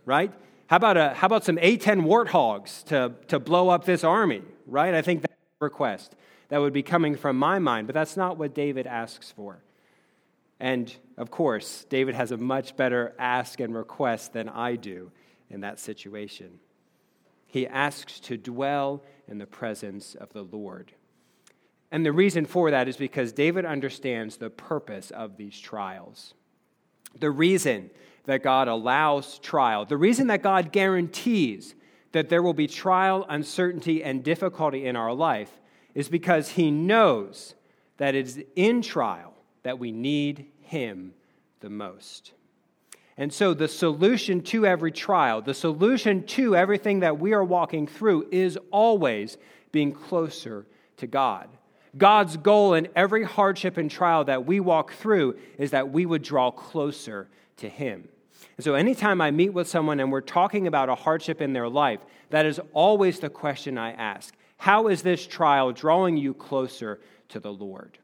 right? 0.05 0.31
How 0.67 0.77
about, 0.77 0.99
a, 0.99 1.15
how 1.15 1.29
about 1.29 1.47
some 1.47 1.59
A 1.63 1.79
10 1.79 2.03
warthogs 2.03 2.85
to, 2.89 3.15
to 3.29 3.39
blow 3.39 3.71
up 3.71 3.87
this 3.87 4.05
army, 4.05 4.43
right? 4.67 4.93
I 4.93 5.01
think 5.01 5.23
that 5.23 5.31
request. 5.61 6.15
that 6.51 6.61
would 6.61 6.75
be 6.75 6.83
coming 6.83 7.17
from 7.17 7.39
my 7.39 7.59
mind, 7.59 7.87
but 7.87 7.95
that's 7.95 8.15
not 8.15 8.37
what 8.37 8.55
David 8.55 8.87
asks 8.87 9.31
for. 9.31 9.63
And 10.61 10.95
of 11.17 11.31
course, 11.31 11.87
David 11.89 12.15
has 12.17 12.33
a 12.33 12.37
much 12.37 12.77
better 12.77 13.15
ask 13.19 13.61
and 13.61 13.75
request 13.75 14.35
than 14.35 14.51
I 14.51 14.77
do 14.77 15.11
in 15.49 15.63
that 15.63 15.81
situation. 15.81 16.59
He 17.47 17.67
asks 17.67 18.21
to 18.21 18.37
dwell 18.37 19.03
in 19.29 19.39
the 19.39 19.47
presence 19.47 20.15
of 20.15 20.33
the 20.33 20.43
Lord. 20.43 20.93
And 21.91 22.05
the 22.05 22.13
reason 22.13 22.45
for 22.45 22.71
that 22.71 22.89
is 22.89 22.97
because 22.97 23.33
David 23.33 23.65
understands 23.65 24.37
the 24.37 24.51
purpose 24.51 25.11
of 25.11 25.37
these 25.37 25.59
trials. 25.59 26.35
The 27.19 27.31
reason 27.31 27.91
that 28.25 28.43
God 28.43 28.69
allows 28.69 29.39
trial, 29.39 29.85
the 29.85 29.97
reason 29.97 30.27
that 30.29 30.43
God 30.43 30.73
guarantees 30.73 31.75
that 32.13 32.29
there 32.29 32.43
will 32.43 32.55
be 32.55 32.67
trial, 32.67 33.27
uncertainty, 33.29 34.03
and 34.03 34.25
difficulty 34.25 34.87
in 34.87 34.97
our 34.97 35.13
life 35.13 35.51
is 35.95 36.09
because 36.09 36.51
He 36.51 36.71
knows 36.71 37.55
that 37.97 38.15
it 38.15 38.27
is 38.27 38.43
in 38.57 38.83
trial 38.83 39.35
that 39.63 39.79
we 39.79 39.93
need 39.93 40.47
Him 40.61 41.15
the 41.61 41.71
most. 41.71 42.33
And 43.17 43.33
so, 43.33 43.55
the 43.55 43.69
solution 43.69 44.41
to 44.43 44.67
every 44.67 44.91
trial, 44.91 45.41
the 45.41 45.55
solution 45.55 46.25
to 46.27 46.57
everything 46.57 47.01
that 47.01 47.19
we 47.19 47.33
are 47.33 47.45
walking 47.45 47.87
through, 47.87 48.29
is 48.33 48.59
always 48.73 49.39
being 49.71 49.93
closer 49.93 50.67
to 50.97 51.07
God. 51.07 51.49
God's 51.97 52.37
goal 52.37 52.75
in 52.75 52.89
every 52.97 53.23
hardship 53.23 53.77
and 53.77 53.89
trial 53.89 54.25
that 54.25 54.47
we 54.47 54.59
walk 54.59 54.95
through 54.95 55.37
is 55.59 55.71
that 55.71 55.91
we 55.91 56.07
would 56.07 56.23
draw 56.23 56.51
closer 56.51 57.29
to 57.59 57.69
Him. 57.69 58.09
And 58.57 58.65
so, 58.65 58.75
anytime 58.75 59.21
I 59.21 59.31
meet 59.31 59.51
with 59.51 59.69
someone 59.69 60.01
and 60.01 60.11
we're 60.11 60.21
talking 60.21 60.67
about 60.67 60.89
a 60.89 60.97
hardship 60.97 61.41
in 61.41 61.53
their 61.53 61.69
life, 61.69 62.01
that 62.31 62.47
is 62.47 62.61
always 62.73 63.21
the 63.21 63.31
question 63.31 63.79
I 63.79 63.93
ask 63.93 64.35
How 64.57 64.89
is 64.89 65.03
this 65.03 65.25
trial 65.25 65.71
drawing 65.71 66.17
you 66.17 66.35
closer 66.35 67.01
to 67.29 67.39
the 67.39 67.53
Lord? 67.53 67.99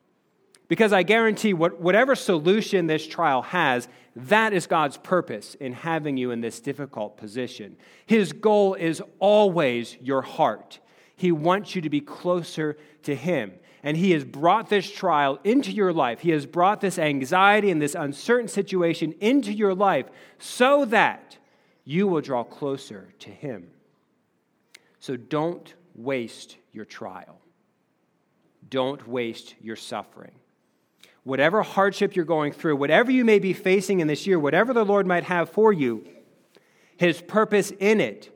Because 0.68 0.92
I 0.92 1.02
guarantee 1.02 1.52
what, 1.52 1.80
whatever 1.80 2.14
solution 2.14 2.86
this 2.86 3.04
trial 3.04 3.42
has, 3.42 3.88
that 4.28 4.52
is 4.52 4.66
God's 4.66 4.96
purpose 4.96 5.54
in 5.54 5.72
having 5.72 6.16
you 6.16 6.30
in 6.30 6.40
this 6.40 6.61
difficult 6.61 7.16
position. 7.16 7.76
His 8.06 8.33
goal 8.33 8.74
is 8.74 9.02
always 9.18 9.96
your 10.00 10.22
heart. 10.22 10.80
He 11.16 11.33
wants 11.33 11.74
you 11.74 11.83
to 11.83 11.90
be 11.90 12.00
closer 12.00 12.76
to 13.04 13.14
Him. 13.14 13.52
And 13.83 13.96
He 13.96 14.11
has 14.12 14.24
brought 14.24 14.68
this 14.68 14.90
trial 14.90 15.38
into 15.44 15.70
your 15.70 15.92
life. 15.92 16.20
He 16.20 16.30
has 16.30 16.46
brought 16.46 16.80
this 16.80 16.98
anxiety 16.98 17.70
and 17.70 17.80
this 17.80 17.94
uncertain 17.94 18.48
situation 18.48 19.14
into 19.20 19.52
your 19.52 19.74
life 19.74 20.06
so 20.38 20.85
that 20.87 21.38
you 21.85 22.06
will 22.06 22.20
draw 22.20 22.44
closer 22.44 23.12
to 23.20 23.30
Him. 23.30 23.70
So 24.98 25.16
don't 25.16 25.72
waste 25.94 26.56
your 26.72 26.85
trial. 26.85 27.40
Don't 28.68 29.06
waste 29.09 29.54
your 29.61 29.76
suffering 29.76 30.33
whatever 31.24 31.62
hardship 31.62 32.16
you're 32.16 32.24
going 32.24 32.52
through, 32.52 32.76
whatever 32.76 33.11
you 33.11 33.24
may 33.24 33.38
be 33.38 33.52
facing 33.52 34.00
in 34.00 34.06
this 34.06 34.26
year, 34.26 34.38
whatever 34.38 34.72
the 34.72 34.85
Lord 34.85 35.06
might 35.06 35.24
have 35.24 35.50
for 35.50 35.72
you, 35.72 36.06
His 36.96 37.20
purpose 37.20 37.72
in 37.78 38.00
it 38.00 38.35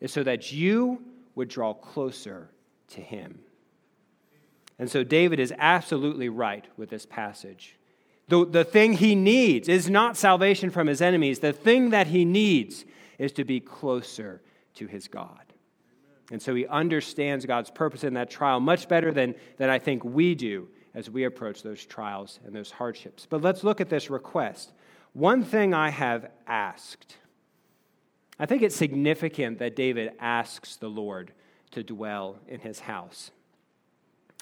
is 0.00 0.12
so 0.12 0.22
that 0.22 0.52
you 0.52 1.02
would 1.34 1.48
draw 1.48 1.74
closer 1.74 2.50
to 2.88 3.00
Him. 3.00 3.40
And 4.78 4.90
so 4.90 5.02
David 5.02 5.40
is 5.40 5.52
absolutely 5.58 6.28
right 6.28 6.64
with 6.76 6.88
this 6.88 7.04
passage. 7.04 7.76
The, 8.28 8.44
the 8.44 8.64
thing 8.64 8.92
he 8.92 9.14
needs 9.14 9.68
is 9.68 9.88
not 9.88 10.16
salvation 10.16 10.70
from 10.70 10.86
his 10.86 11.00
enemies. 11.00 11.40
The 11.40 11.52
thing 11.52 11.90
that 11.90 12.08
he 12.08 12.24
needs 12.24 12.84
is 13.18 13.32
to 13.32 13.44
be 13.44 13.58
closer 13.58 14.42
to 14.74 14.86
his 14.86 15.08
God. 15.08 15.40
And 16.30 16.40
so 16.40 16.54
he 16.54 16.66
understands 16.66 17.46
God's 17.46 17.70
purpose 17.70 18.04
in 18.04 18.14
that 18.14 18.30
trial 18.30 18.60
much 18.60 18.86
better 18.86 19.12
than, 19.12 19.34
than 19.56 19.70
I 19.70 19.78
think 19.78 20.04
we 20.04 20.34
do 20.34 20.68
as 20.98 21.08
we 21.08 21.22
approach 21.22 21.62
those 21.62 21.86
trials 21.86 22.40
and 22.44 22.52
those 22.52 22.72
hardships. 22.72 23.24
But 23.30 23.40
let's 23.40 23.62
look 23.62 23.80
at 23.80 23.88
this 23.88 24.10
request. 24.10 24.72
One 25.12 25.44
thing 25.44 25.72
I 25.72 25.90
have 25.90 26.28
asked. 26.44 27.16
I 28.36 28.46
think 28.46 28.62
it's 28.62 28.74
significant 28.74 29.60
that 29.60 29.76
David 29.76 30.10
asks 30.18 30.74
the 30.74 30.88
Lord 30.88 31.30
to 31.70 31.84
dwell 31.84 32.40
in 32.48 32.58
his 32.58 32.80
house. 32.80 33.30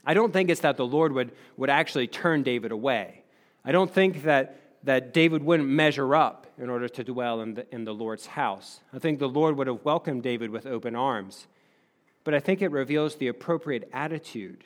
I 0.03 0.15
don't 0.15 0.33
think 0.33 0.49
it's 0.49 0.63
that 0.63 0.79
the 0.79 0.87
Lord 0.87 1.13
would, 1.13 1.33
would 1.59 1.69
actually 1.69 2.07
turn 2.07 2.43
David 2.43 2.73
away. 2.73 3.23
I 3.63 3.71
don't 3.71 3.93
think 3.93 4.23
that, 4.23 4.59
that 4.85 5.13
David 5.13 5.43
wouldn't 5.43 5.69
measure 5.69 6.15
up 6.15 6.47
in 6.57 6.71
order 6.71 6.89
to 6.89 7.05
dwell 7.05 7.43
in 7.43 7.53
the, 7.53 7.67
in 7.75 7.85
the 7.85 7.93
Lord's 7.93 8.25
house. 8.25 8.81
I 8.95 8.99
think 8.99 9.19
the 9.19 9.29
Lord 9.29 9.59
would 9.59 9.67
have 9.67 9.85
welcomed 9.85 10.23
David 10.23 10.49
with 10.49 10.65
open 10.65 10.97
arms. 10.97 11.49
But 12.25 12.33
I 12.33 12.41
think 12.41 12.63
it 12.63 12.71
reveals 12.71 13.17
the 13.17 13.29
appropriate 13.29 13.91
attitude 13.93 14.65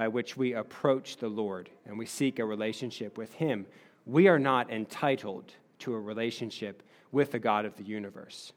by 0.00 0.08
which 0.08 0.34
we 0.34 0.54
approach 0.54 1.18
the 1.18 1.28
Lord 1.28 1.68
and 1.84 1.98
we 1.98 2.06
seek 2.06 2.38
a 2.38 2.44
relationship 2.46 3.18
with 3.18 3.34
Him. 3.34 3.66
We 4.06 4.28
are 4.28 4.38
not 4.38 4.70
entitled 4.70 5.52
to 5.80 5.92
a 5.92 6.00
relationship 6.00 6.82
with 7.12 7.32
the 7.32 7.38
God 7.38 7.66
of 7.66 7.76
the 7.76 7.82
universe. 7.82 8.54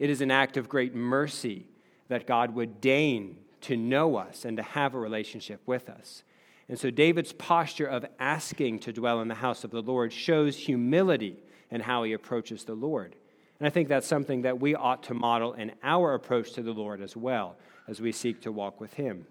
It 0.00 0.08
is 0.08 0.22
an 0.22 0.30
act 0.30 0.56
of 0.56 0.66
great 0.66 0.94
mercy 0.94 1.66
that 2.08 2.26
God 2.26 2.54
would 2.54 2.80
deign 2.80 3.36
to 3.60 3.76
know 3.76 4.16
us 4.16 4.46
and 4.46 4.56
to 4.56 4.62
have 4.62 4.94
a 4.94 4.98
relationship 4.98 5.60
with 5.66 5.90
us. 5.90 6.22
And 6.70 6.78
so 6.78 6.88
David's 6.88 7.34
posture 7.34 7.86
of 7.86 8.06
asking 8.18 8.78
to 8.78 8.92
dwell 8.94 9.20
in 9.20 9.28
the 9.28 9.34
house 9.34 9.64
of 9.64 9.70
the 9.70 9.82
Lord 9.82 10.10
shows 10.10 10.56
humility 10.56 11.36
in 11.70 11.82
how 11.82 12.02
he 12.04 12.14
approaches 12.14 12.64
the 12.64 12.72
Lord. 12.72 13.14
And 13.60 13.66
I 13.66 13.70
think 13.70 13.90
that's 13.90 14.06
something 14.06 14.40
that 14.40 14.58
we 14.58 14.74
ought 14.74 15.02
to 15.02 15.12
model 15.12 15.52
in 15.52 15.72
our 15.82 16.14
approach 16.14 16.52
to 16.52 16.62
the 16.62 16.72
Lord 16.72 17.02
as 17.02 17.14
well 17.14 17.56
as 17.86 18.00
we 18.00 18.10
seek 18.10 18.40
to 18.40 18.52
walk 18.52 18.80
with 18.80 18.94
him. 18.94 19.26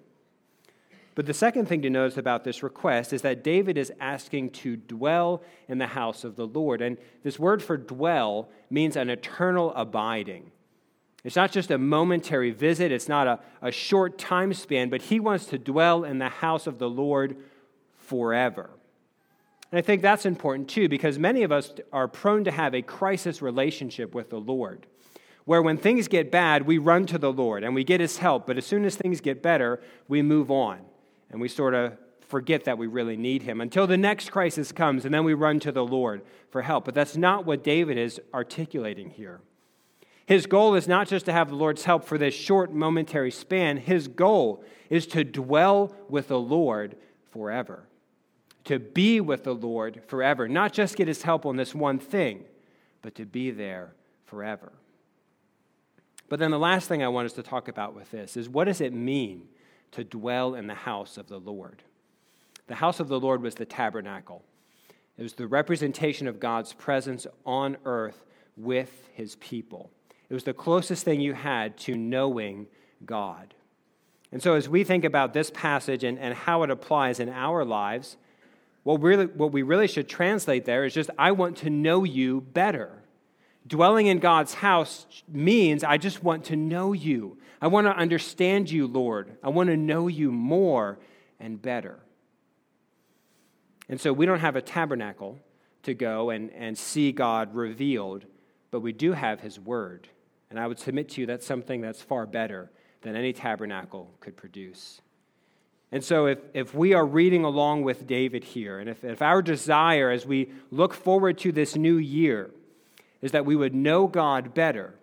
But 1.18 1.26
the 1.26 1.34
second 1.34 1.66
thing 1.66 1.82
to 1.82 1.90
notice 1.90 2.18
about 2.18 2.44
this 2.44 2.62
request 2.62 3.12
is 3.12 3.24
that 3.24 3.44
David 3.44 3.76
is 3.76 3.92
asking 4.00 4.52
to 4.52 4.76
dwell 4.78 5.42
in 5.68 5.80
the 5.80 5.88
house 5.88 6.24
of 6.24 6.36
the 6.36 6.46
Lord. 6.46 6.80
And 6.80 6.96
this 7.24 7.40
word 7.40 7.64
for 7.64 7.76
dwell 7.76 8.50
means 8.70 8.96
an 8.96 9.10
eternal 9.10 9.74
abiding. 9.74 10.52
It's 11.24 11.36
not 11.36 11.52
just 11.52 11.72
a 11.72 11.80
momentary 11.80 12.52
visit, 12.52 12.92
it's 12.92 13.10
not 13.10 13.26
a, 13.26 13.40
a 13.64 13.72
short 13.72 14.20
time 14.20 14.54
span, 14.54 14.92
but 14.92 15.02
he 15.02 15.20
wants 15.20 15.48
to 15.48 15.58
dwell 15.58 16.04
in 16.04 16.20
the 16.20 16.30
house 16.30 16.68
of 16.68 16.78
the 16.78 16.88
Lord 16.88 17.36
forever. 17.96 18.70
And 19.72 19.80
I 19.80 19.82
think 19.82 20.04
that's 20.04 20.28
important 20.28 20.70
too, 20.70 20.88
because 20.88 21.18
many 21.18 21.42
of 21.42 21.52
us 21.52 21.74
are 21.92 22.08
prone 22.08 22.44
to 22.44 22.52
have 22.52 22.76
a 22.76 22.84
crisis 22.84 23.42
relationship 23.42 24.14
with 24.14 24.30
the 24.30 24.40
Lord 24.40 24.86
where 25.46 25.64
when 25.64 25.78
things 25.78 26.08
get 26.08 26.30
bad, 26.30 26.68
we 26.68 26.78
run 26.78 27.08
to 27.08 27.18
the 27.18 27.34
Lord 27.34 27.64
and 27.64 27.74
we 27.74 27.84
get 27.84 28.02
his 28.02 28.18
help, 28.18 28.46
but 28.46 28.58
as 28.58 28.68
soon 28.68 28.86
as 28.86 28.96
things 28.96 29.20
get 29.20 29.42
better, 29.42 29.82
we 30.08 30.22
move 30.22 30.52
on 30.52 30.82
and 31.30 31.42
we 31.42 31.48
sort 31.48 31.74
of 31.74 31.98
forget 32.28 32.66
that 32.66 32.78
we 32.78 32.88
really 32.88 33.18
need 33.18 33.44
him 33.44 33.62
until 33.62 33.88
the 33.88 33.98
next 33.98 34.32
crisis 34.32 34.72
comes, 34.72 35.06
and 35.06 35.14
then 35.14 35.24
we 35.24 35.34
run 35.34 35.60
to 35.62 35.72
the 35.72 35.86
Lord 35.86 36.22
for 36.50 36.62
help. 36.62 36.86
But 36.86 36.94
that's 36.94 37.18
not 37.18 37.46
what 37.46 37.64
David 37.64 37.98
is 37.98 38.20
articulating 38.34 39.10
here. 39.10 39.42
His 40.26 40.46
goal 40.46 40.76
is 40.76 40.90
not 40.90 41.08
just 41.08 41.26
to 41.28 41.32
have 41.32 41.50
the 41.50 41.56
Lord's 41.56 41.86
help 41.86 42.04
for 42.04 42.18
this 42.18 42.34
short 42.34 42.74
momentary 42.74 43.32
span, 43.32 43.78
his 43.78 44.10
goal 44.10 44.64
is 44.90 45.08
to 45.08 45.24
dwell 45.24 45.96
with 46.10 46.28
the 46.28 46.40
Lord 46.40 46.98
forever, 47.32 47.88
to 48.66 48.78
be 48.78 49.22
with 49.22 49.46
the 49.46 49.56
Lord 49.56 50.02
forever, 50.08 50.50
not 50.50 50.74
just 50.74 50.98
get 50.98 51.08
his 51.08 51.22
help 51.22 51.46
on 51.46 51.56
this 51.56 51.74
one 51.74 51.98
thing, 51.98 52.44
but 53.02 53.16
to 53.16 53.26
be 53.26 53.52
there 53.52 53.94
forever. 54.26 54.74
But 56.28 56.40
then 56.40 56.52
the 56.52 56.60
last 56.60 56.90
thing 56.90 57.02
I 57.02 57.08
want 57.08 57.28
us 57.28 57.34
to 57.34 57.44
talk 57.44 57.70
about 57.70 57.96
with 57.96 58.12
this 58.12 58.36
is 58.36 58.50
what 58.50 58.66
does 58.66 58.82
it 58.82 58.92
mean 58.92 59.48
to 59.98 60.04
dwell 60.04 60.54
in 60.54 60.68
the 60.68 60.76
house 60.76 61.18
of 61.18 61.28
the 61.28 61.40
Lord. 61.40 61.82
The 62.68 62.76
house 62.76 63.00
of 63.00 63.08
the 63.08 63.20
Lord 63.20 63.42
was 63.42 63.56
the 63.56 63.66
tabernacle, 63.66 64.44
it 65.18 65.24
was 65.24 65.34
the 65.34 65.48
representation 65.48 66.28
of 66.28 66.40
God's 66.40 66.74
presence 66.74 67.26
on 67.48 67.78
earth 67.84 68.24
with 68.56 69.10
his 69.14 69.36
people. 69.38 69.90
It 70.30 70.36
was 70.36 70.44
the 70.44 70.54
closest 70.54 71.04
thing 71.04 71.20
you 71.20 71.34
had 71.34 71.78
to 71.80 71.96
knowing 71.96 72.68
God. 73.06 73.56
And 74.32 74.44
so, 74.44 74.54
as 74.54 74.70
we 74.70 74.84
think 74.84 75.04
about 75.04 75.34
this 75.34 75.50
passage 75.50 76.04
and, 76.04 76.20
and 76.20 76.36
how 76.36 76.62
it 76.62 76.70
applies 76.70 77.20
in 77.20 77.30
our 77.30 77.66
lives, 77.66 78.18
what, 78.84 79.02
really, 79.02 79.26
what 79.26 79.52
we 79.52 79.64
really 79.64 79.88
should 79.88 80.08
translate 80.08 80.66
there 80.66 80.86
is 80.86 80.94
just, 80.94 81.10
I 81.18 81.32
want 81.32 81.58
to 81.58 81.72
know 81.72 82.04
you 82.04 82.42
better. 82.42 82.92
Dwelling 83.66 84.06
in 84.06 84.20
God's 84.20 84.54
house 84.54 85.08
means 85.28 85.84
I 85.84 85.98
just 85.98 86.24
want 86.24 86.46
to 86.46 86.56
know 86.56 86.94
you. 86.94 87.40
I 87.62 87.68
want 87.68 87.88
to 87.88 87.96
understand 87.96 88.70
you, 88.70 88.88
Lord. 88.88 89.38
I 89.44 89.50
want 89.50 89.70
to 89.70 89.78
know 89.78 90.08
you 90.08 90.32
more 90.32 91.00
and 91.40 91.62
better. 91.62 92.00
And 93.90 94.00
so 94.00 94.14
we 94.14 94.26
don't 94.26 94.40
have 94.40 94.56
a 94.56 94.62
tabernacle 94.62 95.40
to 95.84 95.94
go 95.94 96.30
and, 96.30 96.52
and 96.52 96.78
see 96.78 97.12
God 97.12 97.56
revealed, 97.56 98.26
but 98.70 98.82
we 98.82 98.92
do 98.92 99.14
have 99.14 99.42
His 99.42 99.60
Word. 99.60 100.08
And 100.50 100.60
I 100.60 100.68
would 100.68 100.80
submit 100.80 101.10
to 101.10 101.22
you 101.22 101.28
that's 101.28 101.46
something 101.46 101.82
that's 101.82 102.02
far 102.02 102.26
better 102.26 102.70
than 103.02 103.16
any 103.16 103.34
tabernacle 103.34 104.14
could 104.20 104.38
produce. 104.38 105.02
And 105.92 106.04
so, 106.04 106.26
if, 106.26 106.40
if 106.54 106.74
we 106.74 106.94
are 106.94 107.06
reading 107.06 107.46
along 107.46 107.84
with 107.84 108.06
David 108.06 108.44
here, 108.44 108.80
and 108.80 108.90
if, 108.90 109.06
if 109.06 109.22
our 109.22 109.42
desire 109.42 110.12
as 110.12 110.26
we 110.26 110.52
look 110.70 110.94
forward 110.94 111.38
to 111.40 111.54
this 111.54 111.78
new 111.78 111.96
year 111.96 112.52
is 113.22 113.32
that 113.32 113.46
we 113.46 113.56
would 113.56 113.74
know 113.74 114.06
God 114.06 114.54
better, 114.54 114.96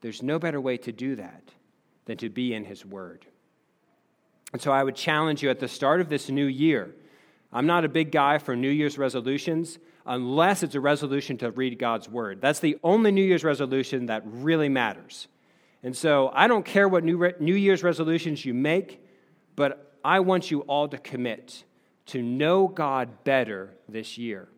there's 0.00 0.22
no 0.22 0.38
better 0.38 0.60
way 0.60 0.78
to 0.78 0.92
do 0.92 1.16
that 1.16 1.42
than 2.10 2.16
to 2.16 2.28
be 2.28 2.52
in 2.54 2.64
His 2.64 2.84
Word. 2.84 3.24
And 4.52 4.60
so 4.60 4.72
I 4.72 4.82
would 4.82 4.96
challenge 4.96 5.44
you 5.44 5.50
at 5.50 5.60
the 5.60 5.68
start 5.68 6.00
of 6.00 6.08
this 6.08 6.28
new 6.28 6.46
year. 6.46 6.92
I'm 7.52 7.68
not 7.68 7.84
a 7.84 7.88
big 7.88 8.10
guy 8.10 8.38
for 8.38 8.56
New 8.56 8.68
Year's 8.68 8.98
resolutions 8.98 9.78
unless 10.04 10.64
it's 10.64 10.74
a 10.74 10.80
resolution 10.80 11.38
to 11.38 11.52
read 11.52 11.78
God's 11.78 12.08
Word. 12.08 12.40
That's 12.40 12.58
the 12.58 12.76
only 12.82 13.12
New 13.12 13.22
Year's 13.22 13.44
resolution 13.44 14.06
that 14.06 14.24
really 14.26 14.68
matters. 14.68 15.28
And 15.84 15.96
so 15.96 16.32
I 16.34 16.48
don't 16.48 16.64
care 16.64 16.88
what 16.88 17.04
New, 17.04 17.32
New 17.38 17.54
Year's 17.54 17.84
resolutions 17.84 18.44
you 18.44 18.54
make, 18.54 19.00
but 19.54 19.94
I 20.04 20.18
want 20.18 20.50
you 20.50 20.62
all 20.62 20.88
to 20.88 20.98
commit 20.98 21.62
to 22.06 22.20
know 22.20 22.66
God 22.66 23.22
better 23.22 23.70
this 23.88 24.18
year. 24.18 24.48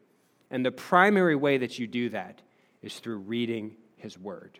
And 0.50 0.64
the 0.64 0.72
primary 0.72 1.36
way 1.36 1.58
that 1.58 1.78
you 1.78 1.86
do 1.86 2.08
that 2.08 2.40
is 2.80 2.98
through 2.98 3.18
reading 3.18 3.76
His 3.96 4.18
Word. 4.18 4.58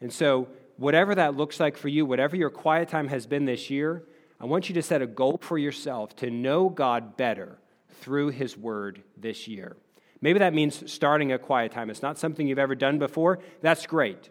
And 0.00 0.10
so, 0.10 0.48
whatever 0.76 1.14
that 1.14 1.36
looks 1.36 1.60
like 1.60 1.76
for 1.76 1.88
you, 1.88 2.06
whatever 2.06 2.36
your 2.36 2.50
quiet 2.50 2.88
time 2.88 3.08
has 3.08 3.26
been 3.26 3.44
this 3.44 3.70
year, 3.70 4.04
I 4.40 4.46
want 4.46 4.68
you 4.68 4.74
to 4.74 4.82
set 4.82 5.02
a 5.02 5.06
goal 5.06 5.38
for 5.40 5.58
yourself 5.58 6.14
to 6.16 6.30
know 6.30 6.68
God 6.68 7.16
better 7.16 7.58
through 8.00 8.30
His 8.30 8.56
Word 8.56 9.02
this 9.16 9.48
year. 9.48 9.76
Maybe 10.20 10.38
that 10.38 10.54
means 10.54 10.90
starting 10.90 11.32
a 11.32 11.38
quiet 11.38 11.72
time. 11.72 11.90
It's 11.90 12.02
not 12.02 12.18
something 12.18 12.46
you've 12.46 12.58
ever 12.58 12.74
done 12.74 12.98
before. 12.98 13.40
That's 13.60 13.86
great. 13.86 14.30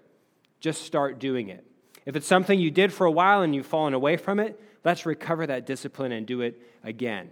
Just 0.59 0.83
start 0.83 1.19
doing 1.19 1.49
it. 1.49 1.65
If 2.05 2.15
it's 2.15 2.27
something 2.27 2.59
you 2.59 2.71
did 2.71 2.91
for 2.91 3.05
a 3.05 3.11
while 3.11 3.41
and 3.41 3.53
you've 3.53 3.65
fallen 3.65 3.93
away 3.93 4.17
from 4.17 4.39
it, 4.39 4.59
let's 4.83 5.05
recover 5.05 5.47
that 5.47 5.65
discipline 5.65 6.11
and 6.11 6.25
do 6.25 6.41
it 6.41 6.61
again. 6.83 7.29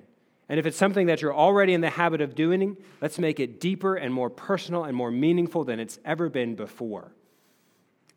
And 0.48 0.60
if 0.60 0.66
it's 0.66 0.78
something 0.78 1.08
that 1.08 1.22
you're 1.22 1.34
already 1.34 1.74
in 1.74 1.82
the 1.82 1.90
habit 1.90 2.22
of 2.22 2.36
doing, 2.36 2.78
let's 3.02 3.18
make 3.18 3.40
it 3.40 3.60
deeper 3.60 3.96
and 3.96 4.14
more 4.14 4.30
personal 4.30 4.84
and 4.84 4.96
more 4.96 5.12
meaningful 5.12 5.64
than 5.64 5.80
it's 5.80 5.98
ever 6.04 6.30
been 6.30 6.56
before. 6.56 7.14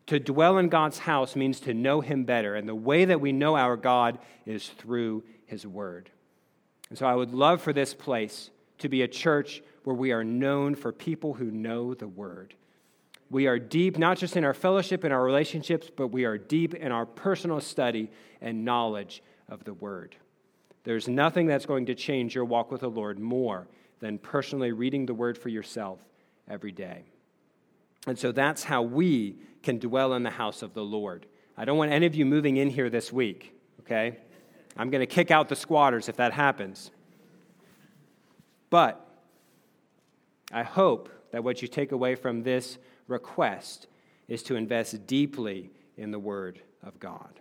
To 0.07 0.19
dwell 0.19 0.57
in 0.59 0.69
God's 0.69 0.99
house 0.99 1.35
means 1.35 1.59
to 1.61 1.73
know 1.73 2.01
Him 2.01 2.25
better, 2.25 2.55
and 2.55 2.69
the 2.69 2.75
way 2.75 3.05
that 3.05 3.21
we 3.21 3.31
know 3.31 3.55
our 3.55 3.75
God 3.75 4.19
is 4.45 4.67
through 4.67 5.23
His 5.45 5.65
Word. 5.65 6.09
And 6.89 6.97
so 6.97 7.07
I 7.07 7.15
would 7.15 7.33
love 7.33 7.61
for 7.61 7.73
this 7.73 7.93
place 7.93 8.51
to 8.77 8.89
be 8.89 9.01
a 9.01 9.07
church 9.07 9.63
where 9.83 9.95
we 9.95 10.11
are 10.11 10.23
known 10.23 10.75
for 10.75 10.91
people 10.91 11.33
who 11.33 11.49
know 11.49 11.93
the 11.93 12.07
Word. 12.07 12.53
We 13.31 13.47
are 13.47 13.57
deep, 13.57 13.97
not 13.97 14.17
just 14.17 14.37
in 14.37 14.43
our 14.43 14.53
fellowship 14.53 15.03
and 15.03 15.11
our 15.11 15.23
relationships, 15.23 15.89
but 15.95 16.09
we 16.09 16.25
are 16.25 16.37
deep 16.37 16.75
in 16.75 16.91
our 16.91 17.07
personal 17.07 17.59
study 17.59 18.11
and 18.41 18.63
knowledge 18.63 19.23
of 19.49 19.63
the 19.63 19.73
Word. 19.73 20.15
There's 20.83 21.07
nothing 21.07 21.47
that's 21.47 21.65
going 21.65 21.87
to 21.87 21.95
change 21.95 22.35
your 22.35 22.45
walk 22.45 22.71
with 22.71 22.81
the 22.81 22.89
Lord 22.89 23.17
more 23.17 23.67
than 23.99 24.19
personally 24.19 24.71
reading 24.71 25.07
the 25.07 25.15
Word 25.15 25.35
for 25.37 25.49
yourself 25.49 25.99
every 26.47 26.71
day. 26.71 27.05
And 28.05 28.19
so 28.19 28.31
that's 28.31 28.63
how 28.63 28.83
we 28.83 29.37
can 29.65 29.79
dwell 29.79 30.13
in 30.13 30.23
the 30.23 30.29
house 30.29 30.61
of 30.61 30.73
the 30.73 30.83
Lord. 30.83 31.25
I 31.57 31.65
don't 31.65 31.77
want 31.77 31.91
any 31.91 32.05
of 32.05 32.15
you 32.15 32.25
moving 32.25 32.55
in 32.55 32.69
here 32.69 32.89
this 32.89 33.11
week, 33.11 33.53
okay? 33.81 34.17
I'm 34.77 34.89
going 34.89 35.01
to 35.01 35.07
kick 35.07 35.31
out 35.31 35.49
the 35.49 35.55
squatters 35.55 36.07
if 36.07 36.15
that 36.17 36.31
happens. 36.31 36.91
But 38.69 39.05
I 40.53 40.63
hope 40.63 41.09
that 41.31 41.43
what 41.43 41.61
you 41.61 41.67
take 41.67 41.91
away 41.91 42.15
from 42.15 42.43
this 42.43 42.77
request 43.07 43.87
is 44.27 44.43
to 44.43 44.55
invest 44.55 45.05
deeply 45.07 45.71
in 45.97 46.11
the 46.11 46.19
Word 46.19 46.61
of 46.83 46.99
God. 46.99 47.39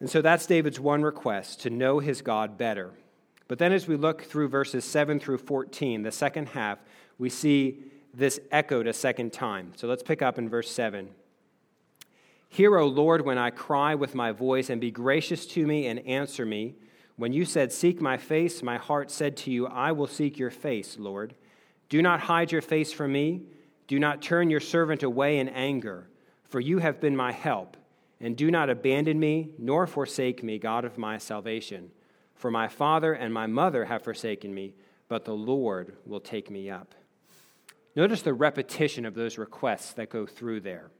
And 0.00 0.08
so 0.08 0.22
that's 0.22 0.46
David's 0.46 0.80
one 0.80 1.02
request 1.02 1.60
to 1.62 1.70
know 1.70 1.98
his 1.98 2.22
God 2.22 2.58
better. 2.58 2.92
But 3.48 3.58
then 3.58 3.72
as 3.72 3.86
we 3.86 3.96
look 3.96 4.22
through 4.22 4.48
verses 4.48 4.84
7 4.84 5.18
through 5.18 5.38
14, 5.38 6.02
the 6.02 6.12
second 6.12 6.48
half, 6.48 6.78
we 7.18 7.30
see 7.30 7.84
this 8.16 8.40
echoed 8.50 8.86
a 8.86 8.92
second 8.92 9.32
time. 9.32 9.72
So 9.76 9.86
let's 9.86 10.02
pick 10.02 10.22
up 10.22 10.38
in 10.38 10.48
verse 10.48 10.70
7. 10.70 11.08
Hear, 12.48 12.78
O 12.78 12.86
Lord, 12.86 13.24
when 13.24 13.38
I 13.38 13.50
cry 13.50 13.94
with 13.96 14.14
my 14.14 14.30
voice, 14.30 14.70
and 14.70 14.80
be 14.80 14.92
gracious 14.92 15.44
to 15.46 15.66
me 15.66 15.86
and 15.86 15.98
answer 16.06 16.46
me. 16.46 16.76
When 17.16 17.32
you 17.32 17.44
said, 17.44 17.72
Seek 17.72 18.00
my 18.00 18.16
face, 18.16 18.62
my 18.62 18.76
heart 18.76 19.10
said 19.10 19.36
to 19.38 19.50
you, 19.50 19.66
I 19.66 19.92
will 19.92 20.06
seek 20.06 20.38
your 20.38 20.50
face, 20.50 20.96
Lord. 20.98 21.34
Do 21.88 22.00
not 22.00 22.20
hide 22.20 22.52
your 22.52 22.62
face 22.62 22.92
from 22.92 23.12
me. 23.12 23.42
Do 23.86 23.98
not 23.98 24.22
turn 24.22 24.50
your 24.50 24.60
servant 24.60 25.02
away 25.02 25.38
in 25.38 25.48
anger, 25.48 26.08
for 26.44 26.60
you 26.60 26.78
have 26.78 27.00
been 27.00 27.16
my 27.16 27.32
help. 27.32 27.76
And 28.20 28.36
do 28.36 28.50
not 28.50 28.70
abandon 28.70 29.18
me, 29.18 29.50
nor 29.58 29.86
forsake 29.86 30.42
me, 30.42 30.58
God 30.58 30.84
of 30.84 30.96
my 30.96 31.18
salvation. 31.18 31.90
For 32.36 32.50
my 32.50 32.68
father 32.68 33.12
and 33.12 33.34
my 33.34 33.46
mother 33.46 33.84
have 33.84 34.02
forsaken 34.02 34.54
me, 34.54 34.74
but 35.08 35.24
the 35.24 35.34
Lord 35.34 35.96
will 36.06 36.20
take 36.20 36.50
me 36.50 36.70
up. 36.70 36.94
Notice 37.96 38.22
the 38.22 38.34
repetition 38.34 39.04
of 39.04 39.14
those 39.14 39.38
requests 39.38 39.92
that 39.92 40.10
go 40.10 40.26
through 40.26 40.60
there. 40.60 40.90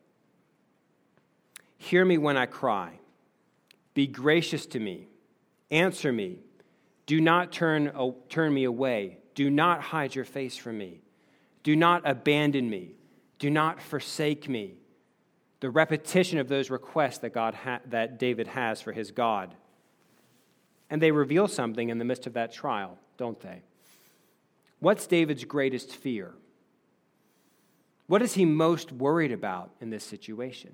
Hear 1.76 2.04
me 2.04 2.18
when 2.18 2.36
I 2.36 2.46
cry. 2.46 3.00
Be 3.94 4.06
gracious 4.06 4.66
to 4.66 4.80
me. 4.80 5.08
Answer 5.70 6.12
me. 6.12 6.38
Do 7.06 7.20
not 7.20 7.52
turn, 7.52 7.92
turn 8.28 8.54
me 8.54 8.64
away. 8.64 9.18
Do 9.34 9.50
not 9.50 9.80
hide 9.80 10.14
your 10.14 10.24
face 10.24 10.56
from 10.56 10.78
me. 10.78 11.00
Do 11.62 11.74
not 11.74 12.02
abandon 12.04 12.70
me. 12.70 12.94
Do 13.38 13.50
not 13.50 13.82
forsake 13.82 14.48
me. 14.48 14.74
The 15.60 15.70
repetition 15.70 16.38
of 16.38 16.48
those 16.48 16.70
requests 16.70 17.18
that, 17.18 17.32
God 17.32 17.54
ha- 17.54 17.80
that 17.86 18.18
David 18.18 18.46
has 18.48 18.80
for 18.80 18.92
his 18.92 19.10
God. 19.10 19.54
And 20.88 21.02
they 21.02 21.10
reveal 21.10 21.48
something 21.48 21.88
in 21.88 21.98
the 21.98 22.04
midst 22.04 22.26
of 22.26 22.34
that 22.34 22.52
trial, 22.52 22.98
don't 23.16 23.40
they? 23.40 23.62
What's 24.78 25.06
David's 25.06 25.44
greatest 25.44 25.90
fear? 25.90 26.34
What 28.06 28.22
is 28.22 28.34
he 28.34 28.44
most 28.44 28.92
worried 28.92 29.32
about 29.32 29.70
in 29.80 29.90
this 29.90 30.04
situation? 30.04 30.72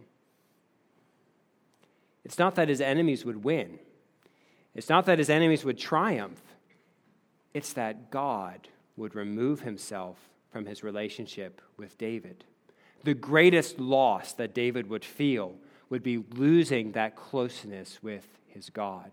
It's 2.25 2.39
not 2.39 2.55
that 2.57 2.69
his 2.69 2.81
enemies 2.81 3.25
would 3.25 3.45
win, 3.45 3.79
it's 4.75 4.89
not 4.89 5.07
that 5.07 5.19
his 5.19 5.31
enemies 5.31 5.65
would 5.65 5.79
triumph, 5.79 6.41
it's 7.55 7.73
that 7.73 8.11
God 8.11 8.69
would 8.97 9.15
remove 9.15 9.61
himself 9.61 10.17
from 10.53 10.67
his 10.67 10.83
relationship 10.83 11.61
with 11.77 11.97
David. 11.99 12.45
The 13.05 13.15
greatest 13.15 13.81
loss 13.81 14.33
that 14.35 14.55
David 14.55 14.91
would 14.91 15.05
feel 15.05 15.55
would 15.89 16.03
be 16.03 16.23
losing 16.35 16.93
that 16.93 17.17
closeness 17.17 18.03
with 18.03 18.27
his 18.47 18.71
God. 18.71 19.11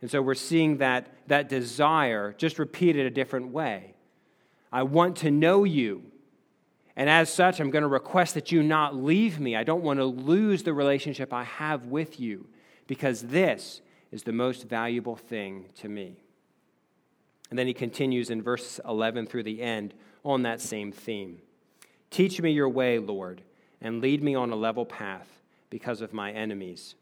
And 0.00 0.10
so 0.10 0.20
we're 0.20 0.34
seeing 0.34 0.78
that, 0.78 1.08
that 1.28 1.48
desire 1.48 2.34
just 2.36 2.58
repeated 2.58 3.06
a 3.06 3.10
different 3.10 3.48
way. 3.48 3.94
I 4.72 4.82
want 4.82 5.16
to 5.18 5.30
know 5.30 5.64
you. 5.64 6.02
And 6.96 7.10
as 7.10 7.32
such, 7.32 7.60
I'm 7.60 7.70
going 7.70 7.82
to 7.82 7.88
request 7.88 8.34
that 8.34 8.52
you 8.52 8.62
not 8.62 8.94
leave 8.94 9.40
me. 9.40 9.56
I 9.56 9.64
don't 9.64 9.82
want 9.82 9.98
to 9.98 10.04
lose 10.04 10.62
the 10.62 10.72
relationship 10.72 11.32
I 11.32 11.44
have 11.44 11.86
with 11.86 12.20
you 12.20 12.46
because 12.86 13.22
this 13.22 13.80
is 14.12 14.22
the 14.22 14.32
most 14.32 14.68
valuable 14.68 15.16
thing 15.16 15.66
to 15.76 15.88
me. 15.88 16.16
And 17.50 17.58
then 17.58 17.66
he 17.66 17.74
continues 17.74 18.30
in 18.30 18.42
verse 18.42 18.80
11 18.86 19.26
through 19.26 19.42
the 19.42 19.60
end 19.60 19.94
on 20.24 20.42
that 20.42 20.60
same 20.60 20.92
theme. 20.92 21.38
Teach 22.10 22.40
me 22.40 22.52
your 22.52 22.68
way, 22.68 22.98
Lord, 22.98 23.42
and 23.80 24.00
lead 24.00 24.22
me 24.22 24.34
on 24.34 24.50
a 24.50 24.56
level 24.56 24.86
path 24.86 25.40
because 25.70 26.00
of 26.00 26.12
my 26.12 26.30
enemies. 26.30 26.94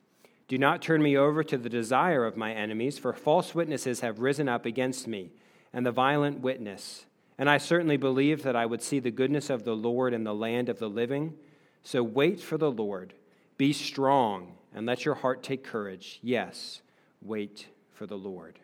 Do 0.48 0.56
not 0.58 0.82
turn 0.82 1.02
me 1.02 1.16
over 1.16 1.44
to 1.44 1.58
the 1.58 1.68
desire 1.68 2.24
of 2.24 2.36
my 2.36 2.52
enemies, 2.52 2.98
for 2.98 3.12
false 3.12 3.54
witnesses 3.54 4.00
have 4.00 4.20
risen 4.20 4.48
up 4.48 4.66
against 4.66 5.06
me, 5.06 5.30
and 5.72 5.84
the 5.84 5.92
violent 5.92 6.40
witness 6.40 7.06
and 7.42 7.50
I 7.50 7.58
certainly 7.58 7.96
believed 7.96 8.44
that 8.44 8.54
I 8.54 8.66
would 8.66 8.80
see 8.80 9.00
the 9.00 9.10
goodness 9.10 9.50
of 9.50 9.64
the 9.64 9.74
Lord 9.74 10.14
in 10.14 10.22
the 10.22 10.32
land 10.32 10.68
of 10.68 10.78
the 10.78 10.88
living. 10.88 11.34
So 11.82 12.00
wait 12.00 12.40
for 12.40 12.56
the 12.56 12.70
Lord. 12.70 13.14
Be 13.58 13.72
strong 13.72 14.52
and 14.72 14.86
let 14.86 15.04
your 15.04 15.16
heart 15.16 15.42
take 15.42 15.64
courage. 15.64 16.20
Yes, 16.22 16.82
wait 17.20 17.66
for 17.94 18.06
the 18.06 18.14
Lord. 18.16 18.60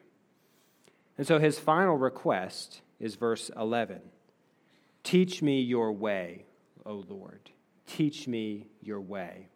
And 1.17 1.27
so 1.27 1.41
his 1.41 1.59
final 1.59 1.97
request 1.97 2.83
is 3.01 3.17
verse 3.17 3.51
11 3.57 4.01
Teach 5.03 5.43
me 5.43 5.61
your 5.61 5.91
way, 5.91 6.45
O 6.87 7.05
Lord. 7.09 7.51
Teach 7.88 8.29
me 8.29 8.69
your 8.81 9.01
way. 9.01 9.49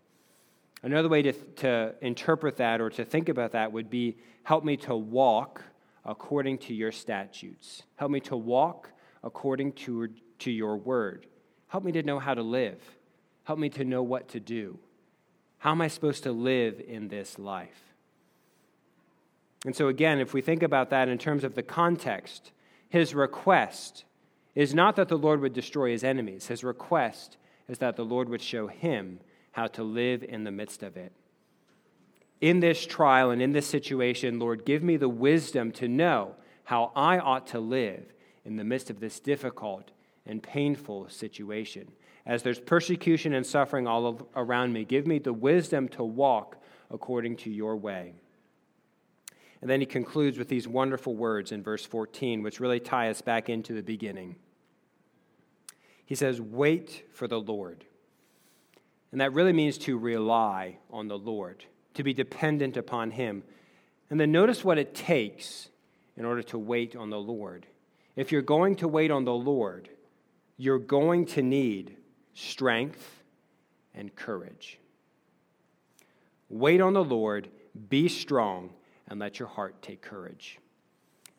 Another 0.83 1.09
way 1.09 1.23
to, 1.23 1.33
to 1.33 1.95
interpret 2.01 2.57
that 2.57 2.81
or 2.81 2.91
to 2.91 3.05
think 3.05 3.29
about 3.29 3.53
that 3.53 3.71
would 3.71 3.89
be 3.89 4.17
help 4.43 4.65
me 4.65 4.77
to 4.79 4.97
walk 4.97 5.63
according 6.05 6.59
to 6.59 6.75
your 6.75 6.91
statutes. 6.91 7.85
Help 7.95 8.11
me 8.11 8.19
to 8.19 8.37
walk 8.37 8.92
according 9.23 9.73
to, 9.73 10.09
to 10.41 10.51
your 10.51 10.77
word. 10.77 11.27
Help 11.69 11.85
me 11.85 11.93
to 11.93 12.03
know 12.03 12.19
how 12.19 12.35
to 12.35 12.43
live. 12.43 12.81
Help 13.45 13.59
me 13.59 13.69
to 13.71 13.85
know 13.85 14.03
what 14.03 14.29
to 14.29 14.41
do. 14.41 14.79
How 15.59 15.71
am 15.71 15.81
I 15.81 15.89
supposed 15.89 16.25
to 16.25 16.33
live 16.33 16.81
in 16.87 17.09
this 17.09 17.39
life? 17.39 17.95
And 19.65 19.77
so, 19.77 19.89
again, 19.89 20.19
if 20.19 20.35
we 20.35 20.41
think 20.41 20.63
about 20.63 20.91
that 20.91 21.09
in 21.09 21.19
terms 21.19 21.45
of 21.45 21.55
the 21.55 21.63
context, 21.63 22.51
his 22.89 23.15
request 23.15 24.05
is 24.55 24.75
not 24.75 24.97
that 24.97 25.09
the 25.09 25.17
Lord 25.17 25.41
would 25.41 25.53
destroy 25.53 25.91
his 25.91 26.05
enemies. 26.05 26.49
His 26.49 26.65
request 26.65 27.37
is 27.69 27.79
that 27.79 27.97
the 27.97 28.05
Lord 28.05 28.29
would 28.29 28.43
show 28.43 28.67
him 28.67 29.21
how 29.53 29.67
to 29.69 29.83
live 29.83 30.23
in 30.25 30.45
the 30.45 30.51
midst 30.51 30.83
of 30.83 30.97
it. 30.97 31.13
In 32.41 32.61
this 32.61 32.85
trial 32.85 33.31
and 33.31 33.41
in 33.41 33.53
this 33.53 33.67
situation, 33.67 34.41
Lord, 34.41 34.65
give 34.65 34.83
me 34.83 34.97
the 34.97 35.09
wisdom 35.09 35.71
to 35.73 35.87
know 35.87 36.35
how 36.65 36.91
I 36.97 37.19
ought 37.19 37.47
to 37.49 37.61
live 37.61 38.13
in 38.45 38.57
the 38.57 38.65
midst 38.65 38.91
of 38.91 39.01
this 39.01 39.21
difficult 39.21 39.91
and 40.27 40.43
painful 40.43 41.09
situation. 41.09 41.89
As 42.25 42.43
there's 42.43 42.61
persecution 42.61 43.35
and 43.35 43.45
suffering 43.45 43.87
all 43.87 44.29
around 44.37 44.73
me, 44.73 44.85
give 44.85 45.07
me 45.07 45.19
the 45.19 45.33
wisdom 45.33 45.89
to 45.91 46.05
walk 46.05 46.63
according 46.91 47.37
to 47.39 47.51
your 47.51 47.77
way. 47.77 48.15
And 49.61 49.71
then 49.71 49.81
he 49.81 49.87
concludes 49.87 50.39
with 50.39 50.49
these 50.49 50.67
wonderful 50.67 51.15
words 51.15 51.53
in 51.53 51.63
verse 51.63 51.87
14, 51.87 52.43
which 52.43 52.61
really 52.61 52.81
tie 52.81 53.11
us 53.11 53.21
back 53.21 53.49
into 53.49 53.73
the 53.73 53.83
beginning. 53.83 54.37
He 56.05 56.17
says, 56.17 56.41
Wait 56.41 57.05
for 57.13 57.29
the 57.29 57.41
Lord. 57.41 57.85
And 59.13 59.21
that 59.21 59.33
really 59.33 59.53
means 59.53 59.79
to 59.79 59.99
rely 59.99 60.79
on 60.91 61.07
the 61.07 61.19
Lord, 61.19 61.65
to 61.95 62.03
be 62.03 62.13
dependent 62.13 62.77
upon 62.77 63.13
Him. 63.13 63.45
And 64.11 64.19
then 64.19 64.33
notice 64.33 64.65
what 64.65 64.79
it 64.79 64.95
takes 64.95 65.69
in 66.17 66.25
order 66.25 66.43
to 66.45 66.59
wait 66.59 66.97
on 66.97 67.11
the 67.11 67.21
Lord. 67.21 67.67
If 68.17 68.31
you're 68.31 68.43
going 68.43 68.77
to 68.77 68.89
wait 68.89 69.11
on 69.11 69.25
the 69.25 69.33
Lord, 69.33 69.89
you're 70.57 70.79
going 70.79 71.27
to 71.27 71.43
need 71.43 71.97
strength 72.35 73.23
and 73.95 74.15
courage. 74.15 74.79
Wait 76.49 76.81
on 76.81 76.93
the 76.93 77.05
Lord, 77.05 77.49
be 77.89 78.09
strong, 78.09 78.71
and 79.09 79.19
let 79.19 79.39
your 79.39 79.49
heart 79.49 79.81
take 79.81 80.03
courage. 80.03 80.59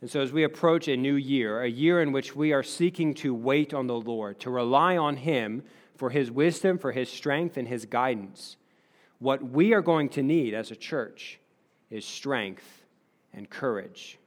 And 0.01 0.09
so, 0.09 0.19
as 0.19 0.33
we 0.33 0.43
approach 0.43 0.87
a 0.87 0.97
new 0.97 1.15
year, 1.15 1.61
a 1.61 1.69
year 1.69 2.01
in 2.01 2.11
which 2.11 2.35
we 2.35 2.51
are 2.51 2.63
seeking 2.63 3.13
to 3.15 3.33
wait 3.33 3.73
on 3.73 3.87
the 3.87 3.95
Lord, 3.99 4.39
to 4.41 4.49
rely 4.49 4.97
on 4.97 5.15
Him 5.15 5.63
for 5.95 6.09
His 6.09 6.29
wisdom, 6.29 6.77
for 6.77 6.91
His 6.91 7.09
strength, 7.09 7.55
and 7.55 7.67
His 7.67 7.85
guidance, 7.85 8.57
what 9.19 9.41
we 9.41 9.73
are 9.73 9.81
going 9.81 10.09
to 10.09 10.23
need 10.23 10.53
as 10.53 10.71
a 10.71 10.75
church 10.75 11.39
is 11.89 12.03
strength 12.03 12.83
and 13.31 13.49
courage. 13.49 14.17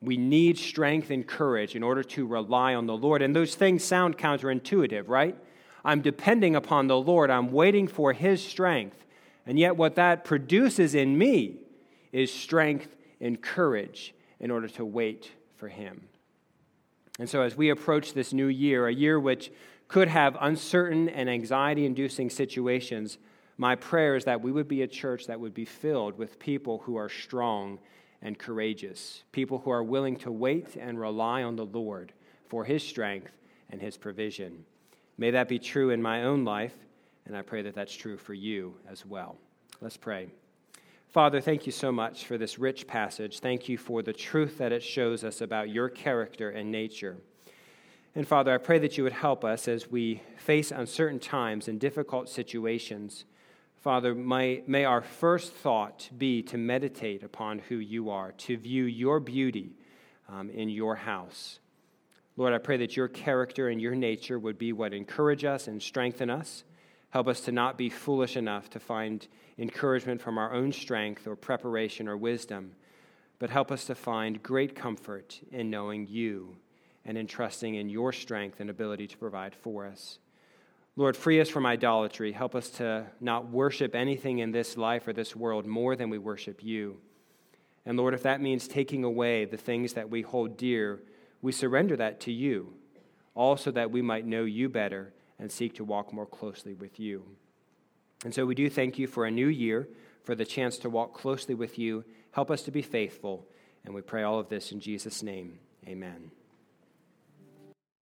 We 0.00 0.16
need 0.16 0.58
strength 0.58 1.10
and 1.10 1.26
courage 1.26 1.74
in 1.74 1.82
order 1.82 2.02
to 2.04 2.26
rely 2.26 2.74
on 2.74 2.86
the 2.86 2.96
Lord. 2.96 3.20
And 3.20 3.34
those 3.34 3.54
things 3.54 3.82
sound 3.82 4.16
counterintuitive, 4.16 5.08
right? 5.08 5.36
I'm 5.84 6.02
depending 6.02 6.54
upon 6.54 6.86
the 6.86 6.96
Lord, 6.96 7.30
I'm 7.30 7.50
waiting 7.50 7.88
for 7.88 8.12
His 8.12 8.44
strength. 8.44 9.04
And 9.46 9.58
yet, 9.58 9.76
what 9.76 9.94
that 9.96 10.24
produces 10.24 10.94
in 10.94 11.16
me 11.16 11.56
is 12.12 12.32
strength 12.32 12.94
and 13.20 13.40
courage 13.40 14.14
in 14.40 14.50
order 14.50 14.68
to 14.68 14.84
wait 14.84 15.32
for 15.56 15.68
Him. 15.68 16.08
And 17.18 17.28
so, 17.28 17.42
as 17.42 17.56
we 17.56 17.70
approach 17.70 18.12
this 18.12 18.32
new 18.32 18.46
year, 18.46 18.86
a 18.86 18.92
year 18.92 19.18
which 19.18 19.50
could 19.88 20.08
have 20.08 20.36
uncertain 20.40 21.08
and 21.08 21.28
anxiety 21.28 21.86
inducing 21.86 22.30
situations, 22.30 23.18
my 23.56 23.74
prayer 23.74 24.14
is 24.14 24.24
that 24.26 24.40
we 24.40 24.52
would 24.52 24.68
be 24.68 24.82
a 24.82 24.86
church 24.86 25.26
that 25.26 25.40
would 25.40 25.54
be 25.54 25.64
filled 25.64 26.16
with 26.16 26.38
people 26.38 26.78
who 26.84 26.96
are 26.96 27.08
strong 27.08 27.80
and 28.22 28.38
courageous, 28.38 29.22
people 29.32 29.58
who 29.58 29.70
are 29.70 29.82
willing 29.82 30.16
to 30.16 30.32
wait 30.32 30.76
and 30.76 31.00
rely 31.00 31.42
on 31.42 31.56
the 31.56 31.66
Lord 31.66 32.12
for 32.48 32.64
His 32.64 32.82
strength 32.82 33.32
and 33.70 33.80
His 33.80 33.96
provision. 33.96 34.64
May 35.16 35.30
that 35.32 35.48
be 35.48 35.58
true 35.58 35.90
in 35.90 36.02
my 36.02 36.24
own 36.24 36.44
life, 36.44 36.74
and 37.26 37.36
I 37.36 37.42
pray 37.42 37.62
that 37.62 37.74
that's 37.74 37.94
true 37.94 38.16
for 38.16 38.34
you 38.34 38.74
as 38.90 39.04
well. 39.04 39.36
Let's 39.80 39.96
pray. 39.96 40.28
Father, 41.08 41.40
thank 41.40 41.64
you 41.64 41.72
so 41.72 41.90
much 41.90 42.26
for 42.26 42.36
this 42.36 42.58
rich 42.58 42.86
passage. 42.86 43.40
Thank 43.40 43.68
you 43.68 43.78
for 43.78 44.02
the 44.02 44.12
truth 44.12 44.58
that 44.58 44.72
it 44.72 44.82
shows 44.82 45.24
us 45.24 45.40
about 45.40 45.70
your 45.70 45.88
character 45.88 46.50
and 46.50 46.70
nature. 46.70 47.16
And 48.14 48.26
Father, 48.26 48.52
I 48.52 48.58
pray 48.58 48.78
that 48.80 48.98
you 48.98 49.04
would 49.04 49.12
help 49.12 49.44
us 49.44 49.68
as 49.68 49.90
we 49.90 50.22
face 50.36 50.70
uncertain 50.70 51.18
times 51.18 51.68
and 51.68 51.78
difficult 51.78 52.28
situations 52.28 53.24
Father, 53.80 54.14
may, 54.14 54.62
may 54.66 54.84
our 54.84 55.00
first 55.00 55.52
thought 55.52 56.10
be 56.16 56.42
to 56.42 56.58
meditate 56.58 57.22
upon 57.22 57.60
who 57.60 57.76
you 57.76 58.10
are, 58.10 58.32
to 58.32 58.56
view 58.56 58.84
your 58.84 59.20
beauty 59.20 59.76
um, 60.28 60.50
in 60.50 60.68
your 60.68 60.96
house. 60.96 61.60
Lord, 62.36 62.52
I 62.52 62.58
pray 62.58 62.76
that 62.78 62.96
your 62.96 63.08
character 63.08 63.68
and 63.68 63.80
your 63.80 63.94
nature 63.94 64.38
would 64.38 64.58
be 64.58 64.72
what 64.72 64.92
encourage 64.92 65.44
us 65.44 65.68
and 65.68 65.80
strengthen 65.80 66.28
us. 66.28 66.64
Help 67.10 67.28
us 67.28 67.40
to 67.42 67.52
not 67.52 67.78
be 67.78 67.88
foolish 67.88 68.36
enough 68.36 68.68
to 68.70 68.80
find 68.80 69.26
encouragement 69.58 70.20
from 70.20 70.38
our 70.38 70.52
own 70.52 70.72
strength 70.72 71.26
or 71.26 71.36
preparation 71.36 72.08
or 72.08 72.16
wisdom, 72.16 72.72
but 73.38 73.50
help 73.50 73.70
us 73.70 73.84
to 73.86 73.94
find 73.94 74.42
great 74.42 74.74
comfort 74.74 75.40
in 75.52 75.70
knowing 75.70 76.06
you 76.08 76.56
and 77.04 77.16
in 77.16 77.26
trusting 77.26 77.76
in 77.76 77.88
your 77.88 78.12
strength 78.12 78.60
and 78.60 78.70
ability 78.70 79.06
to 79.06 79.16
provide 79.16 79.54
for 79.54 79.86
us. 79.86 80.18
Lord, 80.98 81.16
free 81.16 81.40
us 81.40 81.48
from 81.48 81.64
idolatry. 81.64 82.32
Help 82.32 82.56
us 82.56 82.70
to 82.70 83.06
not 83.20 83.52
worship 83.52 83.94
anything 83.94 84.40
in 84.40 84.50
this 84.50 84.76
life 84.76 85.06
or 85.06 85.12
this 85.12 85.36
world 85.36 85.64
more 85.64 85.94
than 85.94 86.10
we 86.10 86.18
worship 86.18 86.60
you. 86.60 86.96
And 87.86 87.96
Lord, 87.96 88.14
if 88.14 88.24
that 88.24 88.40
means 88.40 88.66
taking 88.66 89.04
away 89.04 89.44
the 89.44 89.56
things 89.56 89.92
that 89.92 90.10
we 90.10 90.22
hold 90.22 90.56
dear, 90.56 91.00
we 91.40 91.52
surrender 91.52 91.96
that 91.96 92.18
to 92.22 92.32
you, 92.32 92.72
also 93.36 93.70
that 93.70 93.92
we 93.92 94.02
might 94.02 94.26
know 94.26 94.42
you 94.42 94.68
better 94.68 95.14
and 95.38 95.52
seek 95.52 95.76
to 95.76 95.84
walk 95.84 96.12
more 96.12 96.26
closely 96.26 96.74
with 96.74 96.98
you. 96.98 97.22
And 98.24 98.34
so 98.34 98.44
we 98.44 98.56
do 98.56 98.68
thank 98.68 98.98
you 98.98 99.06
for 99.06 99.24
a 99.24 99.30
new 99.30 99.46
year, 99.46 99.88
for 100.24 100.34
the 100.34 100.44
chance 100.44 100.78
to 100.78 100.90
walk 100.90 101.14
closely 101.14 101.54
with 101.54 101.78
you. 101.78 102.04
Help 102.32 102.50
us 102.50 102.62
to 102.62 102.72
be 102.72 102.82
faithful. 102.82 103.46
And 103.84 103.94
we 103.94 104.00
pray 104.00 104.24
all 104.24 104.40
of 104.40 104.48
this 104.48 104.72
in 104.72 104.80
Jesus' 104.80 105.22
name. 105.22 105.60
Amen. 105.86 106.32